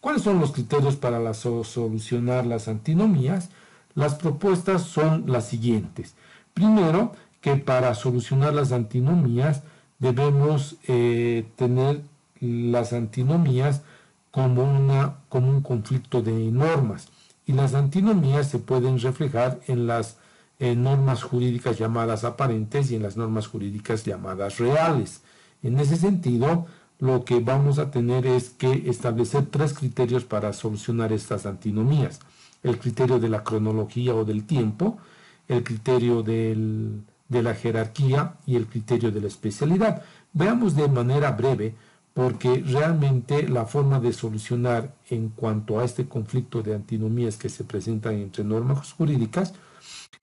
¿Cuáles 0.00 0.22
son 0.22 0.40
los 0.40 0.52
criterios 0.52 0.96
para 0.96 1.34
solucionar 1.34 2.46
las 2.46 2.66
antinomías? 2.66 3.50
Las 3.94 4.14
propuestas 4.14 4.84
son 4.84 5.24
las 5.26 5.48
siguientes. 5.48 6.14
Primero, 6.54 7.12
que 7.42 7.56
para 7.56 7.94
solucionar 7.94 8.54
las 8.54 8.72
antinomías 8.72 9.64
debemos 9.98 10.76
eh, 10.88 11.44
tener 11.56 12.00
las 12.40 12.94
antinomías 12.94 13.82
como, 14.30 14.64
una, 14.64 15.16
como 15.28 15.50
un 15.50 15.60
conflicto 15.60 16.22
de 16.22 16.32
normas 16.32 17.08
y 17.44 17.52
las 17.52 17.74
antinomías 17.74 18.48
se 18.48 18.60
pueden 18.60 18.98
reflejar 18.98 19.60
en 19.66 19.86
las 19.86 20.16
normas 20.58 21.22
jurídicas 21.22 21.78
llamadas 21.78 22.24
aparentes 22.24 22.90
y 22.90 22.96
en 22.96 23.02
las 23.02 23.16
normas 23.16 23.46
jurídicas 23.46 24.04
llamadas 24.04 24.58
reales. 24.58 25.22
En 25.62 25.78
ese 25.78 25.96
sentido, 25.96 26.66
lo 26.98 27.24
que 27.24 27.40
vamos 27.40 27.78
a 27.78 27.90
tener 27.90 28.26
es 28.26 28.50
que 28.50 28.88
establecer 28.88 29.46
tres 29.46 29.74
criterios 29.74 30.24
para 30.24 30.52
solucionar 30.52 31.12
estas 31.12 31.44
antinomías. 31.44 32.20
El 32.62 32.78
criterio 32.78 33.18
de 33.18 33.28
la 33.28 33.44
cronología 33.44 34.14
o 34.14 34.24
del 34.24 34.44
tiempo, 34.44 34.98
el 35.46 35.62
criterio 35.62 36.22
de 36.22 37.02
la 37.28 37.54
jerarquía 37.54 38.36
y 38.46 38.56
el 38.56 38.66
criterio 38.66 39.10
de 39.10 39.20
la 39.20 39.26
especialidad. 39.26 40.02
Veamos 40.32 40.74
de 40.74 40.88
manera 40.88 41.32
breve 41.32 41.74
porque 42.14 42.64
realmente 42.66 43.46
la 43.46 43.66
forma 43.66 44.00
de 44.00 44.14
solucionar 44.14 44.94
en 45.10 45.28
cuanto 45.28 45.78
a 45.78 45.84
este 45.84 46.08
conflicto 46.08 46.62
de 46.62 46.74
antinomías 46.74 47.36
que 47.36 47.50
se 47.50 47.62
presentan 47.62 48.14
entre 48.14 48.42
normas 48.42 48.94
jurídicas, 48.94 49.52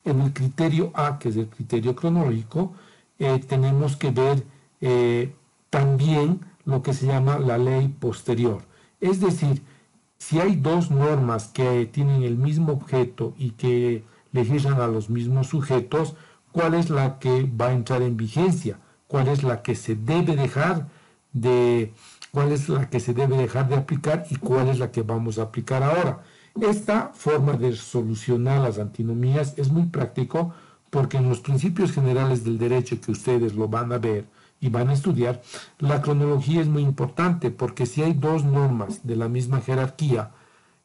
en 0.06 0.22
el 0.22 0.34
criterio 0.34 0.92
A, 0.94 1.20
que 1.20 1.30
es 1.30 1.36
el 1.38 1.48
criterio 1.48 1.96
cronológico, 1.96 2.74
eh, 3.20 3.40
tenemos 3.40 3.96
que 3.96 4.12
ver 4.12 4.44
eh, 4.82 5.34
también 5.70 6.42
lo 6.66 6.82
que 6.82 6.94
se 6.94 7.08
llama 7.08 7.40
la 7.40 7.58
ley 7.58 7.88
posterior. 7.88 8.62
Es 9.00 9.20
decir, 9.20 9.62
si 10.18 10.40
hay 10.40 10.56
dos 10.56 10.92
normas 10.92 11.48
que 11.48 11.86
tienen 11.86 12.24
el 12.24 12.38
mismo 12.38 12.74
objeto 12.74 13.34
y 13.38 13.52
que 13.52 14.04
legislan 14.32 14.80
a 14.82 14.88
los 14.88 15.10
mismos 15.10 15.48
sujetos, 15.48 16.16
¿cuál 16.52 16.74
es 16.74 16.90
la 16.90 17.20
que 17.20 17.44
va 17.44 17.68
a 17.68 17.74
entrar 17.74 18.02
en 18.02 18.18
vigencia? 18.18 18.80
¿Cuál 19.08 19.28
es 19.28 19.44
la 19.44 19.62
que 19.62 19.76
se 19.76 19.96
debe 19.96 20.36
dejar 20.36 20.88
de 21.34 21.94
cuál 22.32 22.52
es 22.52 22.70
la 22.70 22.90
que 22.90 23.00
se 23.00 23.14
debe 23.14 23.38
dejar 23.38 23.70
de 23.70 23.76
aplicar 23.76 24.26
y 24.30 24.38
cuál 24.38 24.70
es 24.70 24.80
la 24.80 24.92
que 24.92 25.04
vamos 25.04 25.38
a 25.38 25.44
aplicar 25.44 25.84
ahora. 25.84 26.24
Esta 26.62 27.12
forma 27.14 27.54
de 27.54 27.76
solucionar 27.76 28.62
las 28.62 28.78
antinomías 28.78 29.56
es 29.58 29.72
muy 29.72 29.86
práctico 29.86 30.54
porque 30.92 31.18
en 31.18 31.28
los 31.28 31.40
principios 31.40 31.92
generales 31.92 32.44
del 32.44 32.60
derecho 32.60 33.02
que 33.02 33.12
ustedes 33.12 33.56
lo 33.56 33.68
van 33.68 33.92
a 33.92 33.98
ver 33.98 34.26
y 34.62 34.70
van 34.70 34.90
a 34.90 34.94
estudiar, 34.94 35.42
la 35.80 36.02
cronología 36.02 36.62
es 36.62 36.68
muy 36.68 36.84
importante 36.84 37.50
porque 37.50 37.88
si 37.88 38.04
hay 38.04 38.14
dos 38.14 38.46
normas 38.46 39.06
de 39.06 39.16
la 39.16 39.28
misma 39.28 39.62
jerarquía 39.62 40.32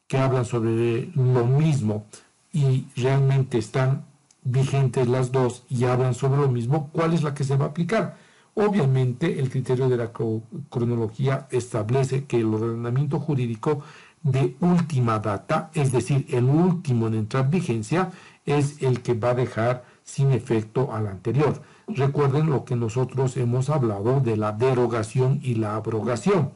que 0.07 0.17
hablan 0.17 0.45
sobre 0.45 1.11
lo 1.13 1.45
mismo 1.45 2.05
y 2.51 2.87
realmente 2.95 3.59
están 3.59 4.05
vigentes 4.43 5.07
las 5.07 5.31
dos 5.31 5.63
y 5.69 5.85
hablan 5.85 6.15
sobre 6.15 6.41
lo 6.41 6.49
mismo, 6.49 6.89
¿cuál 6.91 7.13
es 7.13 7.21
la 7.21 7.35
que 7.35 7.43
se 7.43 7.55
va 7.55 7.65
a 7.65 7.69
aplicar? 7.69 8.17
Obviamente, 8.55 9.39
el 9.39 9.49
criterio 9.49 9.87
de 9.87 9.97
la 9.97 10.11
cronología 10.11 11.47
establece 11.51 12.25
que 12.25 12.37
el 12.37 12.53
ordenamiento 12.53 13.19
jurídico 13.19 13.83
de 14.23 14.55
última 14.59 15.19
data, 15.19 15.71
es 15.73 15.91
decir, 15.91 16.25
el 16.29 16.45
último 16.45 17.07
en 17.07 17.15
entrar 17.15 17.45
en 17.45 17.51
vigencia, 17.51 18.11
es 18.45 18.81
el 18.81 19.01
que 19.01 19.13
va 19.13 19.31
a 19.31 19.35
dejar 19.35 19.83
sin 20.03 20.31
efecto 20.31 20.93
al 20.93 21.07
anterior. 21.07 21.61
Recuerden 21.87 22.49
lo 22.49 22.65
que 22.65 22.75
nosotros 22.75 23.37
hemos 23.37 23.69
hablado 23.69 24.19
de 24.19 24.37
la 24.37 24.51
derogación 24.51 25.39
y 25.41 25.55
la 25.55 25.75
abrogación. 25.75 26.51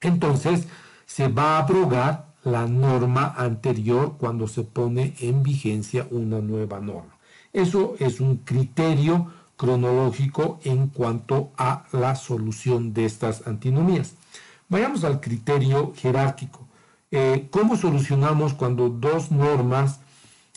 Entonces, 0.00 0.68
se 1.06 1.28
va 1.28 1.56
a 1.56 1.58
abrogar 1.60 2.34
la 2.44 2.66
norma 2.66 3.34
anterior 3.36 4.16
cuando 4.18 4.46
se 4.46 4.62
pone 4.62 5.14
en 5.20 5.42
vigencia 5.42 6.06
una 6.10 6.40
nueva 6.40 6.80
norma. 6.80 7.18
Eso 7.52 7.94
es 7.98 8.20
un 8.20 8.38
criterio 8.38 9.32
cronológico 9.56 10.60
en 10.64 10.88
cuanto 10.88 11.50
a 11.58 11.84
la 11.92 12.14
solución 12.14 12.94
de 12.94 13.04
estas 13.04 13.46
antinomías. 13.46 14.14
Vayamos 14.68 15.02
al 15.04 15.20
criterio 15.20 15.92
jerárquico. 15.96 16.67
Eh, 17.10 17.48
¿Cómo 17.50 17.76
solucionamos 17.76 18.52
cuando 18.52 18.90
dos 18.90 19.30
normas, 19.30 20.00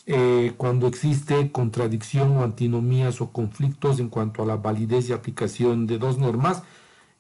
eh, 0.05 0.53
cuando 0.57 0.87
existe 0.87 1.51
contradicción 1.51 2.35
o 2.37 2.43
antinomías 2.43 3.21
o 3.21 3.31
conflictos 3.31 3.99
en 3.99 4.09
cuanto 4.09 4.43
a 4.43 4.45
la 4.45 4.57
validez 4.57 5.09
y 5.09 5.13
aplicación 5.13 5.87
de 5.87 5.97
dos 5.97 6.17
normas? 6.17 6.63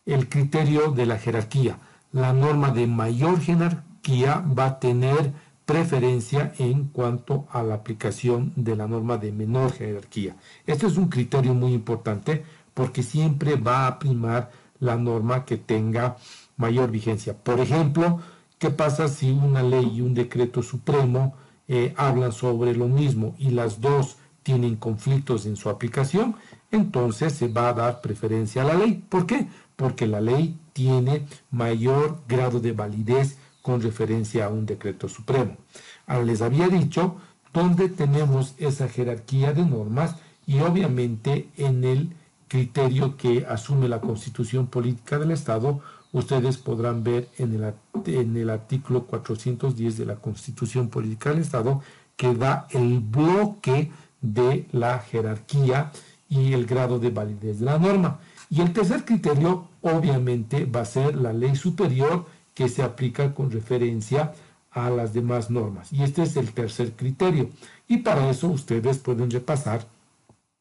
El 0.05 0.27
criterio 0.27 0.91
de 0.91 1.05
la 1.05 1.17
jerarquía. 1.17 1.79
La 2.11 2.33
norma 2.33 2.71
de 2.71 2.87
mayor 2.87 3.39
jerarquía 3.39 4.43
va 4.57 4.65
a 4.65 4.79
tener 4.79 5.31
preferencia 5.65 6.51
en 6.59 6.89
cuanto 6.89 7.47
a 7.51 7.63
la 7.63 7.75
aplicación 7.75 8.51
de 8.57 8.75
la 8.75 8.87
norma 8.87 9.17
de 9.17 9.31
menor 9.31 9.71
jerarquía. 9.71 10.35
Este 10.65 10.87
es 10.87 10.97
un 10.97 11.07
criterio 11.07 11.53
muy 11.53 11.73
importante 11.73 12.43
porque 12.73 13.03
siempre 13.03 13.55
va 13.55 13.87
a 13.87 13.97
primar 13.99 14.51
la 14.79 14.97
norma 14.97 15.45
que 15.45 15.55
tenga 15.55 16.17
mayor 16.57 16.91
vigencia. 16.91 17.37
Por 17.37 17.61
ejemplo, 17.61 18.19
¿qué 18.61 18.69
pasa 18.69 19.07
si 19.07 19.31
una 19.31 19.63
ley 19.63 19.91
y 19.95 20.01
un 20.01 20.13
decreto 20.13 20.61
supremo 20.61 21.33
eh, 21.67 21.95
hablan 21.97 22.31
sobre 22.31 22.75
lo 22.75 22.87
mismo 22.87 23.33
y 23.39 23.49
las 23.49 23.81
dos 23.81 24.17
tienen 24.43 24.75
conflictos 24.75 25.47
en 25.47 25.55
su 25.55 25.67
aplicación? 25.67 26.35
Entonces 26.69 27.33
se 27.33 27.47
va 27.47 27.69
a 27.69 27.73
dar 27.73 28.01
preferencia 28.01 28.61
a 28.61 28.65
la 28.65 28.75
ley. 28.75 29.03
¿Por 29.09 29.25
qué? 29.25 29.47
Porque 29.75 30.05
la 30.05 30.21
ley 30.21 30.59
tiene 30.73 31.25
mayor 31.49 32.21
grado 32.27 32.59
de 32.59 32.71
validez 32.71 33.39
con 33.63 33.81
referencia 33.81 34.45
a 34.45 34.49
un 34.49 34.67
decreto 34.67 35.09
supremo. 35.09 35.57
Ahora 36.05 36.25
les 36.25 36.43
había 36.43 36.67
dicho 36.67 37.15
dónde 37.51 37.89
tenemos 37.89 38.53
esa 38.59 38.87
jerarquía 38.87 39.53
de 39.53 39.65
normas 39.65 40.17
y 40.45 40.59
obviamente 40.59 41.49
en 41.57 41.83
el 41.83 42.15
criterio 42.47 43.17
que 43.17 43.43
asume 43.49 43.87
la 43.87 44.01
constitución 44.01 44.67
política 44.67 45.17
del 45.17 45.31
Estado, 45.31 45.79
ustedes 46.13 46.57
podrán 46.57 47.03
ver 47.03 47.29
en 47.37 47.53
el, 47.55 47.73
en 48.05 48.37
el 48.37 48.49
artículo 48.49 49.05
410 49.05 49.97
de 49.97 50.05
la 50.05 50.15
constitución 50.15 50.89
política 50.89 51.29
del 51.29 51.39
Estado 51.39 51.81
que 52.15 52.33
da 52.33 52.67
el 52.71 52.99
bloque 52.99 53.91
de 54.21 54.67
la 54.71 54.99
jerarquía 54.99 55.91
y 56.29 56.53
el 56.53 56.65
grado 56.65 56.99
de 56.99 57.09
validez 57.09 57.59
de 57.59 57.65
la 57.65 57.77
norma. 57.77 58.19
Y 58.49 58.61
el 58.61 58.73
tercer 58.73 59.05
criterio 59.05 59.67
obviamente 59.81 60.65
va 60.65 60.81
a 60.81 60.85
ser 60.85 61.15
la 61.15 61.33
ley 61.33 61.55
superior 61.55 62.25
que 62.53 62.69
se 62.69 62.83
aplica 62.83 63.33
con 63.33 63.49
referencia 63.49 64.33
a 64.71 64.89
las 64.89 65.13
demás 65.13 65.49
normas. 65.49 65.91
Y 65.91 66.03
este 66.03 66.23
es 66.23 66.35
el 66.37 66.51
tercer 66.53 66.93
criterio. 66.93 67.49
Y 67.87 67.97
para 67.97 68.29
eso 68.29 68.47
ustedes 68.47 68.97
pueden 68.99 69.31
repasar 69.31 69.85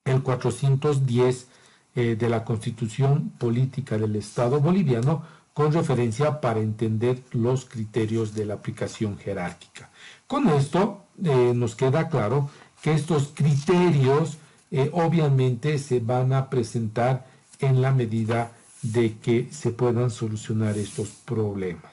el 0.05 0.23
410 0.23 1.47
eh, 1.95 2.17
de 2.17 2.29
la 2.29 2.45
Constitución 2.45 3.33
Política 3.39 3.99
del 3.99 4.17
Estado 4.17 4.61
Boliviano 4.61 5.23
con 5.61 5.75
referencia 5.75 6.41
para 6.41 6.61
entender 6.61 7.23
los 7.33 7.67
criterios 7.67 8.35
de 8.35 8.47
la 8.47 8.55
aplicación 8.55 9.19
jerárquica. 9.19 9.91
Con 10.27 10.49
esto 10.49 11.05
eh, 11.23 11.53
nos 11.55 11.75
queda 11.75 12.09
claro 12.09 12.49
que 12.81 12.95
estos 12.95 13.33
criterios 13.35 14.39
eh, 14.71 14.89
obviamente 14.95 15.77
se 15.77 16.01
van 16.01 16.33
a 16.33 16.49
presentar 16.49 17.27
en 17.59 17.83
la 17.83 17.93
medida 17.93 18.53
de 18.81 19.19
que 19.19 19.49
se 19.51 19.71
puedan 19.73 20.09
solucionar 20.09 20.79
estos 20.79 21.09
problemas. 21.27 21.93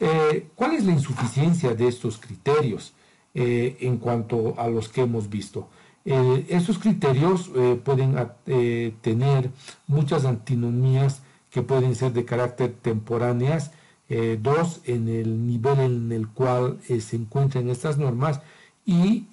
Eh, 0.00 0.46
¿Cuál 0.54 0.76
es 0.76 0.86
la 0.86 0.92
insuficiencia 0.92 1.74
de 1.74 1.88
estos 1.88 2.16
criterios 2.16 2.94
en 3.34 3.98
cuanto 3.98 4.54
a 4.56 4.66
los 4.68 4.88
que 4.88 5.02
hemos 5.02 5.28
visto? 5.28 5.68
Estos 6.02 6.78
criterios 6.78 7.50
pueden 7.84 8.16
tener 9.02 9.50
muchas 9.86 10.24
antinomías 10.24 11.20
que 11.56 11.62
pueden 11.62 11.94
ser 11.94 12.12
de 12.12 12.26
carácter 12.26 12.74
temporáneas, 12.82 13.70
dos, 14.40 14.82
en 14.84 15.08
el 15.08 15.46
nivel 15.46 15.80
en 15.80 16.12
el 16.12 16.28
cual 16.28 16.78
se 16.86 17.16
encuentran 17.16 17.70
estas 17.70 17.96
normas 17.96 18.42
y 18.84 19.24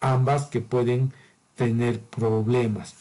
ambas 0.00 0.46
que 0.46 0.60
pueden 0.60 1.12
tener 1.56 1.98
problemas. 2.00 2.94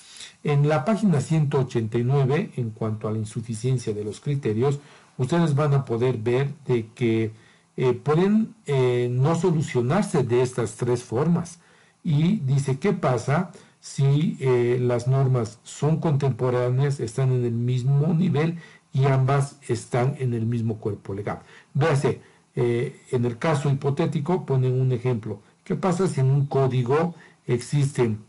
En 0.44 0.68
la 0.68 0.86
página 0.86 1.22
189, 1.22 2.54
en 2.56 2.72
cuanto 2.72 3.08
a 3.08 3.12
la 3.12 3.20
insuficiencia 3.20 3.94
de 3.94 4.04
los 4.04 4.20
criterios, 4.20 4.80
ustedes 5.18 5.54
van 5.54 5.74
a 5.76 5.86
poder 5.86 6.18
ver 6.18 6.50
de 6.66 6.88
que 6.96 7.32
eh, 7.78 7.94
pueden 7.94 8.56
eh, 8.66 9.08
no 9.12 9.36
solucionarse 9.36 10.24
de 10.24 10.42
estas 10.42 10.76
tres 10.76 11.04
formas. 11.04 11.60
Y 12.04 12.38
dice, 12.38 12.80
¿qué 12.80 12.94
pasa 12.94 13.52
si 13.82 14.38
eh, 14.40 14.78
las 14.80 15.10
normas 15.10 15.60
son 15.64 16.00
contemporáneas, 16.00 17.02
están 17.02 17.34
en 17.34 17.44
el 17.44 17.52
mismo 17.52 18.14
nivel 18.14 18.60
y 18.94 19.04
ambas 19.06 19.58
están 19.68 20.16
en 20.20 20.34
el 20.34 20.46
mismo 20.46 20.78
cuerpo 20.78 21.14
legal? 21.14 21.40
Véase, 21.74 22.22
en 22.56 23.26
el 23.26 23.38
caso 23.38 23.70
hipotético 23.70 24.46
ponen 24.46 24.80
un 24.80 24.92
ejemplo. 24.92 25.42
¿Qué 25.64 25.76
pasa 25.76 26.08
si 26.08 26.20
en 26.20 26.30
un 26.30 26.48
código 26.48 27.16
existen, 27.48 28.20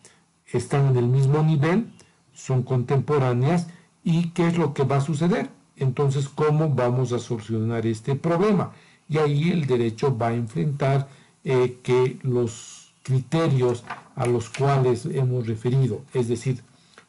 están 0.52 0.88
en 0.88 0.96
el 0.96 1.06
mismo 1.06 1.42
nivel, 1.42 1.92
son 2.34 2.62
contemporáneas 2.62 3.68
y 4.04 4.30
qué 4.30 4.48
es 4.48 4.58
lo 4.58 4.74
que 4.74 4.84
va 4.84 4.96
a 4.96 5.00
suceder. 5.00 5.50
Entonces, 5.76 6.28
¿cómo 6.28 6.68
vamos 6.68 7.12
a 7.12 7.18
solucionar 7.18 7.86
este 7.86 8.14
problema? 8.14 8.72
Y 9.08 9.18
ahí 9.18 9.50
el 9.50 9.66
derecho 9.66 10.16
va 10.16 10.28
a 10.28 10.34
enfrentar 10.34 11.08
eh, 11.44 11.78
que 11.82 12.18
los 12.22 12.81
criterios 13.02 13.84
a 14.16 14.26
los 14.26 14.48
cuales 14.48 15.06
hemos 15.06 15.46
referido, 15.46 16.02
es 16.14 16.28
decir, 16.28 16.62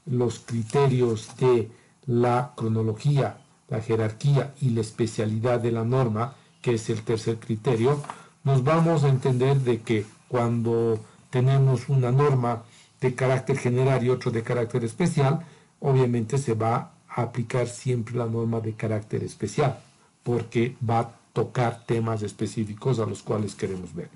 los 0.05 0.39
criterios 0.39 1.35
de 1.37 1.71
la 2.05 2.53
cronología, 2.55 3.37
la 3.69 3.81
jerarquía 3.81 4.53
y 4.61 4.69
la 4.71 4.81
especialidad 4.81 5.59
de 5.59 5.71
la 5.71 5.83
norma, 5.83 6.35
que 6.61 6.75
es 6.75 6.89
el 6.89 7.01
tercer 7.03 7.37
criterio, 7.39 8.01
nos 8.43 8.63
vamos 8.63 9.03
a 9.03 9.09
entender 9.09 9.57
de 9.57 9.81
que 9.81 10.05
cuando 10.27 10.99
tenemos 11.29 11.89
una 11.89 12.11
norma 12.11 12.63
de 12.99 13.15
carácter 13.15 13.57
general 13.57 14.03
y 14.03 14.09
otro 14.09 14.31
de 14.31 14.43
carácter 14.43 14.83
especial, 14.83 15.45
obviamente 15.79 16.37
se 16.37 16.53
va 16.53 16.93
a 17.07 17.21
aplicar 17.21 17.67
siempre 17.67 18.15
la 18.15 18.25
norma 18.25 18.59
de 18.59 18.73
carácter 18.73 19.23
especial, 19.23 19.79
porque 20.23 20.75
va 20.87 20.99
a 20.99 21.11
tocar 21.33 21.85
temas 21.85 22.21
específicos 22.21 22.99
a 22.99 23.05
los 23.05 23.23
cuales 23.23 23.55
queremos 23.55 23.93
ver. 23.93 24.09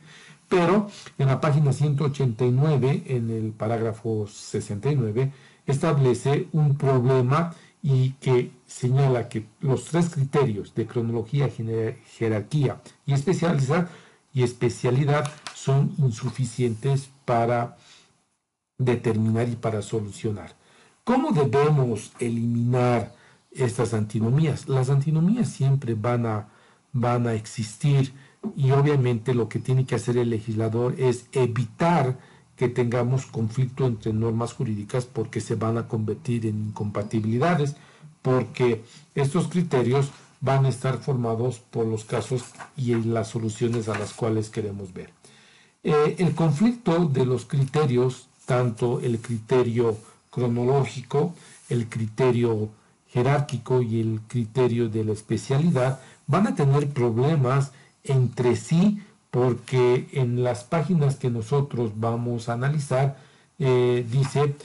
Pero 0.49 0.89
en 1.17 1.27
la 1.27 1.41
página 1.41 1.73
189, 1.73 3.03
en 3.07 3.29
el 3.29 3.51
parágrafo 3.51 4.27
69, 4.27 5.31
establece 5.65 6.47
un 6.53 6.77
problema 6.77 7.53
y 7.83 8.11
que 8.13 8.51
señala 8.65 9.29
que 9.29 9.45
los 9.59 9.85
tres 9.85 10.09
criterios 10.09 10.73
de 10.73 10.87
cronología, 10.87 11.49
jerarquía 12.17 12.81
y 13.05 13.13
especialidad, 13.13 13.89
y 14.33 14.43
especialidad 14.43 15.31
son 15.53 15.93
insuficientes 15.97 17.09
para 17.25 17.77
determinar 18.77 19.49
y 19.49 19.55
para 19.55 19.81
solucionar. 19.81 20.55
¿Cómo 21.03 21.31
debemos 21.31 22.11
eliminar 22.19 23.13
estas 23.51 23.93
antinomías? 23.93 24.67
Las 24.67 24.89
antinomías 24.89 25.49
siempre 25.49 25.93
van 25.93 26.25
a, 26.25 26.49
van 26.91 27.27
a 27.27 27.33
existir 27.33 28.13
y 28.55 28.71
obviamente 28.71 29.33
lo 29.33 29.49
que 29.49 29.59
tiene 29.59 29.85
que 29.85 29.95
hacer 29.95 30.17
el 30.17 30.29
legislador 30.29 30.95
es 30.97 31.25
evitar 31.31 32.17
que 32.55 32.69
tengamos 32.69 33.25
conflicto 33.25 33.85
entre 33.85 34.13
normas 34.13 34.53
jurídicas 34.53 35.05
porque 35.05 35.41
se 35.41 35.55
van 35.55 35.77
a 35.77 35.87
convertir 35.87 36.45
en 36.45 36.69
incompatibilidades, 36.69 37.75
porque 38.21 38.83
estos 39.15 39.47
criterios 39.47 40.11
van 40.41 40.65
a 40.65 40.69
estar 40.69 40.97
formados 40.99 41.59
por 41.59 41.85
los 41.85 42.05
casos 42.05 42.43
y 42.75 42.95
las 42.95 43.29
soluciones 43.29 43.89
a 43.89 43.97
las 43.97 44.13
cuales 44.13 44.49
queremos 44.49 44.93
ver. 44.93 45.11
Eh, 45.83 46.15
el 46.19 46.33
conflicto 46.33 47.05
de 47.05 47.25
los 47.25 47.45
criterios 47.45 48.27
tanto 48.47 49.01
el 49.01 49.19
criterio 49.19 49.97
cronológico, 50.31 51.35
el 51.69 51.89
criterio 51.89 52.69
jerárquico 53.09 53.81
y 53.81 53.99
el 53.99 54.21
criterio 54.27 54.87
de 54.87 55.03
la 55.03 55.11
especialidad 55.11 55.99
van 56.27 56.47
a 56.47 56.55
tener 56.55 56.89
problemas 56.89 57.73
entre 58.07 58.55
sí 58.55 59.01
porque 59.31 60.07
en 60.13 60.43
las 60.43 60.63
páginas 60.63 61.17
que 61.17 61.29
nosotros 61.29 61.91
vamos 61.95 62.49
a 62.49 62.53
analizar 62.53 63.17
eh, 63.59 64.05
dice 64.09 64.55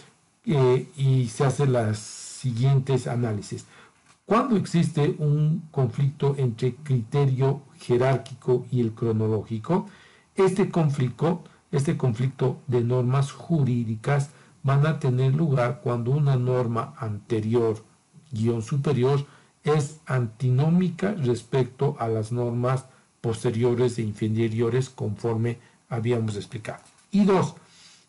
eh, 0.47 0.88
y 0.97 1.28
se 1.28 1.45
hacen 1.45 1.72
las 1.72 1.99
siguientes 1.99 3.07
análisis. 3.07 3.66
Cuando 4.24 4.57
existe 4.57 5.14
un 5.18 5.68
conflicto 5.70 6.34
entre 6.38 6.74
criterio 6.76 7.62
jerárquico 7.80 8.66
y 8.70 8.80
el 8.80 8.93
cronológico, 8.93 9.86
este 10.36 10.70
conflicto 10.70 11.45
este 11.72 11.97
conflicto 11.97 12.61
de 12.66 12.82
normas 12.82 13.32
jurídicas 13.32 14.30
van 14.62 14.86
a 14.86 14.99
tener 14.99 15.34
lugar 15.34 15.80
cuando 15.82 16.11
una 16.12 16.36
norma 16.36 16.95
anterior, 16.99 17.82
guion 18.30 18.62
superior, 18.62 19.26
es 19.64 20.01
antinómica 20.07 21.14
respecto 21.14 21.97
a 21.99 22.09
las 22.09 22.30
normas 22.30 22.84
posteriores 23.23 23.99
e 23.99 24.03
inferiores 24.03 24.91
conforme 24.91 25.59
habíamos 25.89 26.37
explicado. 26.37 26.83
Y 27.11 27.25
dos, 27.25 27.55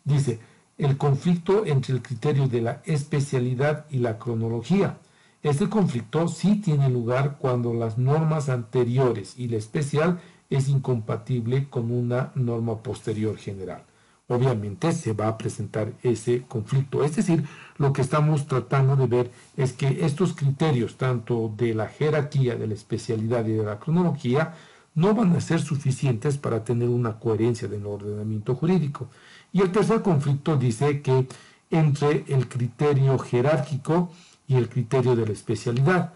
dice, 0.04 0.40
el 0.76 0.98
conflicto 0.98 1.64
entre 1.64 1.94
el 1.94 2.02
criterio 2.02 2.48
de 2.48 2.60
la 2.60 2.82
especialidad 2.84 3.86
y 3.90 3.98
la 3.98 4.18
cronología. 4.18 4.98
Este 5.42 5.68
conflicto 5.68 6.26
sí 6.26 6.56
tiene 6.56 6.90
lugar 6.90 7.36
cuando 7.38 7.72
las 7.72 7.96
normas 7.96 8.48
anteriores 8.48 9.34
y 9.38 9.48
la 9.48 9.56
especial 9.56 10.20
es 10.50 10.68
incompatible 10.68 11.68
con 11.68 11.90
una 11.90 12.32
norma 12.34 12.82
posterior 12.82 13.36
general. 13.36 13.84
Obviamente 14.26 14.92
se 14.92 15.12
va 15.12 15.28
a 15.28 15.36
presentar 15.36 15.92
ese 16.02 16.44
conflicto. 16.48 17.04
Es 17.04 17.14
decir, 17.14 17.44
lo 17.76 17.92
que 17.92 18.00
estamos 18.00 18.46
tratando 18.46 18.96
de 18.96 19.06
ver 19.06 19.30
es 19.56 19.74
que 19.74 20.04
estos 20.04 20.34
criterios, 20.34 20.96
tanto 20.96 21.52
de 21.54 21.74
la 21.74 21.88
jerarquía, 21.88 22.56
de 22.56 22.66
la 22.66 22.74
especialidad 22.74 23.46
y 23.46 23.52
de 23.52 23.64
la 23.64 23.78
cronología, 23.78 24.54
no 24.94 25.14
van 25.14 25.34
a 25.34 25.40
ser 25.40 25.60
suficientes 25.60 26.38
para 26.38 26.64
tener 26.64 26.88
una 26.88 27.18
coherencia 27.18 27.68
del 27.68 27.86
ordenamiento 27.86 28.54
jurídico. 28.54 29.08
Y 29.52 29.60
el 29.60 29.72
tercer 29.72 30.02
conflicto 30.02 30.56
dice 30.56 31.02
que 31.02 31.26
entre 31.70 32.24
el 32.28 32.48
criterio 32.48 33.18
jerárquico 33.18 34.10
y 34.46 34.56
el 34.56 34.68
criterio 34.68 35.16
de 35.16 35.26
la 35.26 35.32
especialidad. 35.32 36.12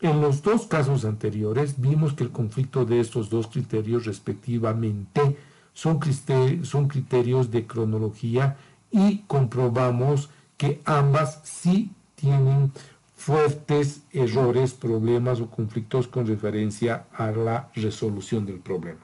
En 0.00 0.20
los 0.20 0.42
dos 0.42 0.66
casos 0.66 1.04
anteriores 1.04 1.80
vimos 1.80 2.14
que 2.14 2.24
el 2.24 2.30
conflicto 2.30 2.84
de 2.84 3.00
estos 3.00 3.30
dos 3.30 3.46
criterios 3.46 4.04
respectivamente 4.04 5.36
son, 5.74 5.98
criterios 5.98 7.50
de 7.50 7.66
cronología 7.66 8.56
y 8.90 9.18
comprobamos 9.26 10.28
que 10.56 10.80
ambas 10.84 11.40
sí 11.44 11.90
tienen 12.16 12.72
fuertes 13.22 14.02
errores, 14.12 14.72
problemas 14.74 15.40
o 15.40 15.48
conflictos 15.48 16.08
con 16.08 16.26
referencia 16.26 17.04
a 17.14 17.30
la 17.30 17.70
resolución 17.72 18.44
del 18.46 18.58
problema. 18.58 18.98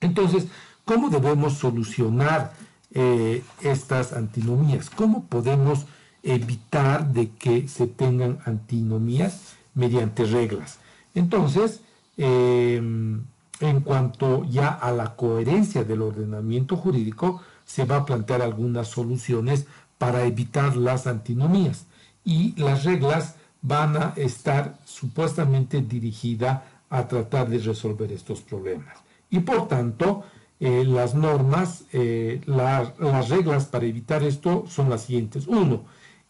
Entonces, 0.00 0.48
¿cómo 0.84 1.08
debemos 1.08 1.54
solucionar 1.54 2.52
eh, 2.92 3.42
estas 3.62 4.12
antinomías? 4.12 4.90
¿Cómo 4.90 5.24
podemos 5.24 5.86
evitar 6.22 7.10
de 7.10 7.30
que 7.30 7.68
se 7.68 7.86
tengan 7.86 8.38
antinomías 8.44 9.54
mediante 9.74 10.24
reglas? 10.26 10.78
Entonces, 11.14 11.80
em, 12.18 13.24
en 13.60 13.80
cuanto 13.80 14.44
ya 14.44 14.68
a 14.68 14.92
la 14.92 15.16
coherencia 15.16 15.84
del 15.84 16.02
ordenamiento 16.02 16.76
jurídico, 16.76 17.40
se 17.64 17.86
va 17.86 17.96
a 17.96 18.04
plantear 18.04 18.42
algunas 18.42 18.88
soluciones 18.88 19.64
para 19.96 20.26
evitar 20.26 20.76
las 20.76 21.06
antinomías 21.06 21.86
y 22.24 22.54
las 22.60 22.84
reglas 22.84 23.36
van 23.62 23.96
a 23.96 24.12
estar 24.16 24.78
supuestamente 24.84 25.80
dirigidas 25.80 26.62
a 26.90 27.08
tratar 27.08 27.48
de 27.48 27.58
resolver 27.58 28.12
estos 28.12 28.40
problemas. 28.42 28.98
Y 29.30 29.40
por 29.40 29.68
tanto, 29.68 30.24
eh, 30.60 30.84
las 30.84 31.14
normas, 31.14 31.84
eh, 31.92 32.40
las 32.46 33.28
reglas 33.28 33.66
para 33.66 33.86
evitar 33.86 34.22
esto 34.22 34.64
son 34.68 34.90
las 34.90 35.04
siguientes. 35.04 35.46
Uno, 35.46 35.84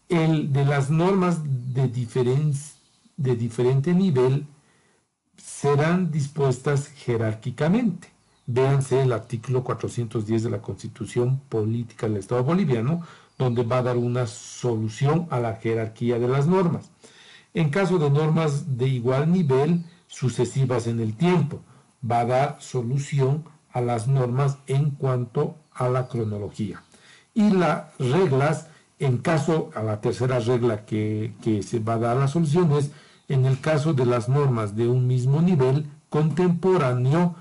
el 0.09 0.53
de 0.53 0.65
las 0.65 0.89
normas 0.89 1.41
de, 1.45 1.89
de 3.17 3.37
diferente 3.37 3.93
nivel 3.93 4.47
serán 5.37 6.11
dispuestas 6.11 6.89
jerárquicamente. 6.89 8.09
Véanse 8.47 9.03
el 9.03 9.13
artículo 9.13 9.65
410 9.65 10.45
de 10.45 10.51
la 10.51 10.63
Constitución 10.63 11.41
Política 11.49 12.09
del 12.09 12.19
Estado 12.19 12.45
Boliviano, 12.45 13.03
donde 13.43 13.65
va 13.65 13.79
a 13.79 13.83
dar 13.83 13.97
una 13.97 14.27
solución 14.27 15.27
a 15.31 15.41
la 15.41 15.57
jerarquía 15.57 16.19
de 16.19 16.29
las 16.29 16.47
normas. 16.47 16.91
En 17.55 17.71
caso 17.71 17.99
de 17.99 18.09
normas 18.09 18.79
de 18.79 18.89
igual 18.89 19.33
nivel, 19.33 19.85
sucesivas 20.07 20.87
en 20.87 21.01
el 21.01 21.17
tiempo, 21.17 21.61
va 22.09 22.21
a 22.21 22.25
dar 22.25 22.57
solución 22.61 23.45
a 23.73 23.81
las 23.81 24.07
normas 24.07 24.59
en 24.67 24.91
cuanto 24.91 25.57
a 25.73 25.89
la 25.89 26.09
cronología. 26.09 26.83
Y 27.35 27.51
las 27.51 27.97
reglas, 27.99 28.69
en 28.99 29.19
caso, 29.19 29.71
a 29.75 29.83
la 29.83 30.01
tercera 30.01 30.39
regla 30.39 30.85
que, 30.85 31.33
se 31.67 31.79
va 31.81 31.95
a 31.95 31.99
dar 31.99 32.17
la 32.17 32.29
solución 32.29 32.73
es, 32.73 32.91
en 33.29 33.45
el 33.47 33.61
caso 33.61 33.93
de 33.93 34.07
las 34.07 34.29
normas 34.29 34.77
de 34.77 34.89
un 34.89 35.07
mismo 35.07 35.41
nivel 35.41 35.87
contemporáneo, 36.11 37.35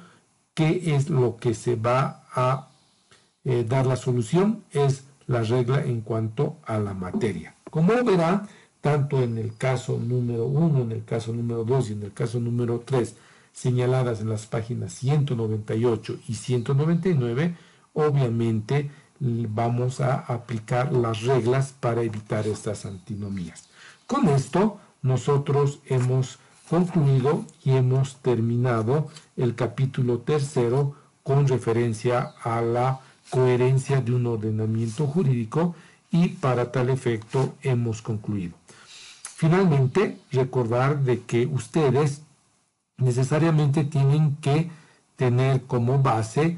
¿qué 0.53 0.95
es 0.95 1.09
lo 1.09 1.37
que 1.37 1.53
se 1.53 1.75
va 1.75 2.23
a 2.33 2.69
eh, 3.43 3.65
dar 3.67 3.85
la 3.85 3.97
solución? 3.97 4.63
Es 4.71 5.03
la 5.31 5.43
regla 5.43 5.83
en 5.83 6.01
cuanto 6.01 6.57
a 6.65 6.77
la 6.79 6.93
materia. 6.93 7.55
Como 7.69 7.93
verán, 8.03 8.47
tanto 8.81 9.21
en 9.21 9.37
el 9.37 9.55
caso 9.55 9.97
número 9.97 10.45
1, 10.45 10.81
en 10.81 10.91
el 10.91 11.05
caso 11.05 11.33
número 11.33 11.63
2 11.63 11.89
y 11.89 11.93
en 11.93 12.03
el 12.03 12.13
caso 12.13 12.39
número 12.39 12.83
3, 12.85 13.15
señaladas 13.53 14.21
en 14.21 14.29
las 14.29 14.45
páginas 14.45 14.93
198 14.93 16.19
y 16.27 16.33
199, 16.35 17.55
obviamente 17.93 18.91
vamos 19.19 20.01
a 20.01 20.15
aplicar 20.15 20.91
las 20.93 21.21
reglas 21.21 21.73
para 21.79 22.01
evitar 22.01 22.47
estas 22.47 22.85
antinomías. 22.85 23.69
Con 24.07 24.27
esto, 24.29 24.79
nosotros 25.01 25.79
hemos 25.85 26.39
concluido 26.69 27.45
y 27.63 27.71
hemos 27.71 28.17
terminado 28.17 29.09
el 29.37 29.55
capítulo 29.55 30.19
tercero 30.19 30.95
con 31.23 31.47
referencia 31.47 32.33
a 32.43 32.61
la 32.61 33.01
coherencia 33.31 34.01
de 34.01 34.13
un 34.13 34.27
ordenamiento 34.27 35.07
jurídico 35.07 35.73
y 36.11 36.27
para 36.27 36.71
tal 36.71 36.89
efecto 36.89 37.55
hemos 37.63 38.01
concluido. 38.01 38.53
Finalmente, 39.23 40.19
recordar 40.31 40.99
de 40.99 41.21
que 41.21 41.47
ustedes 41.47 42.21
necesariamente 42.97 43.85
tienen 43.85 44.35
que 44.35 44.69
tener 45.15 45.63
como 45.63 45.99
base 46.03 46.57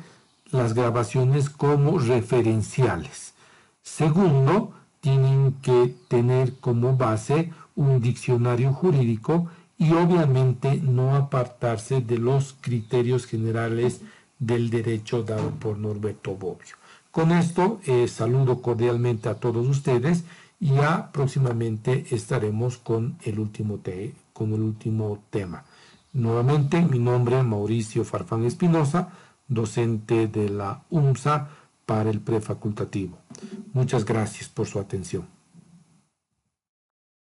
las 0.52 0.74
grabaciones 0.74 1.50
como 1.50 2.00
referenciales. 2.00 3.34
Segundo, 3.82 4.74
tienen 5.00 5.54
que 5.62 5.96
tener 6.08 6.60
como 6.60 6.98
base 6.98 7.52
un 7.76 8.02
diccionario 8.02 8.74
jurídico 8.74 9.50
y 9.78 9.94
obviamente 9.94 10.78
no 10.78 11.16
apartarse 11.16 12.02
de 12.02 12.18
los 12.18 12.56
criterios 12.62 13.26
generales 13.26 14.02
del 14.46 14.70
derecho 14.70 15.24
dado 15.24 15.52
por 15.52 15.78
Norberto 15.78 16.36
Bobbio. 16.36 16.76
Con 17.12 17.32
esto 17.32 17.80
eh, 17.86 18.08
saludo 18.08 18.62
cordialmente 18.62 19.30
a 19.30 19.36
todos 19.36 19.68
ustedes 19.68 20.24
y 20.60 20.74
ya 20.74 21.12
próximamente 21.12 22.06
estaremos 22.12 22.78
con 22.78 23.18
el 23.24 23.40
último, 23.40 23.80
con 24.34 24.54
el 24.54 24.62
último 24.62 25.24
tema. 25.30 25.64
Nuevamente, 26.14 26.82
mi 26.82 27.00
nombre 27.00 27.40
es 27.40 27.44
Mauricio 27.44 28.04
Farfán 28.04 28.46
Espinosa, 28.46 29.10
docente 29.48 30.28
de 30.28 30.50
la 30.50 30.84
UMSA 30.90 31.50
para 31.86 32.10
el 32.10 32.20
prefacultativo. 32.20 33.18
Muchas 33.74 34.06
gracias 34.06 34.48
por 34.50 34.68
su 34.68 34.80
atención. 34.80 35.33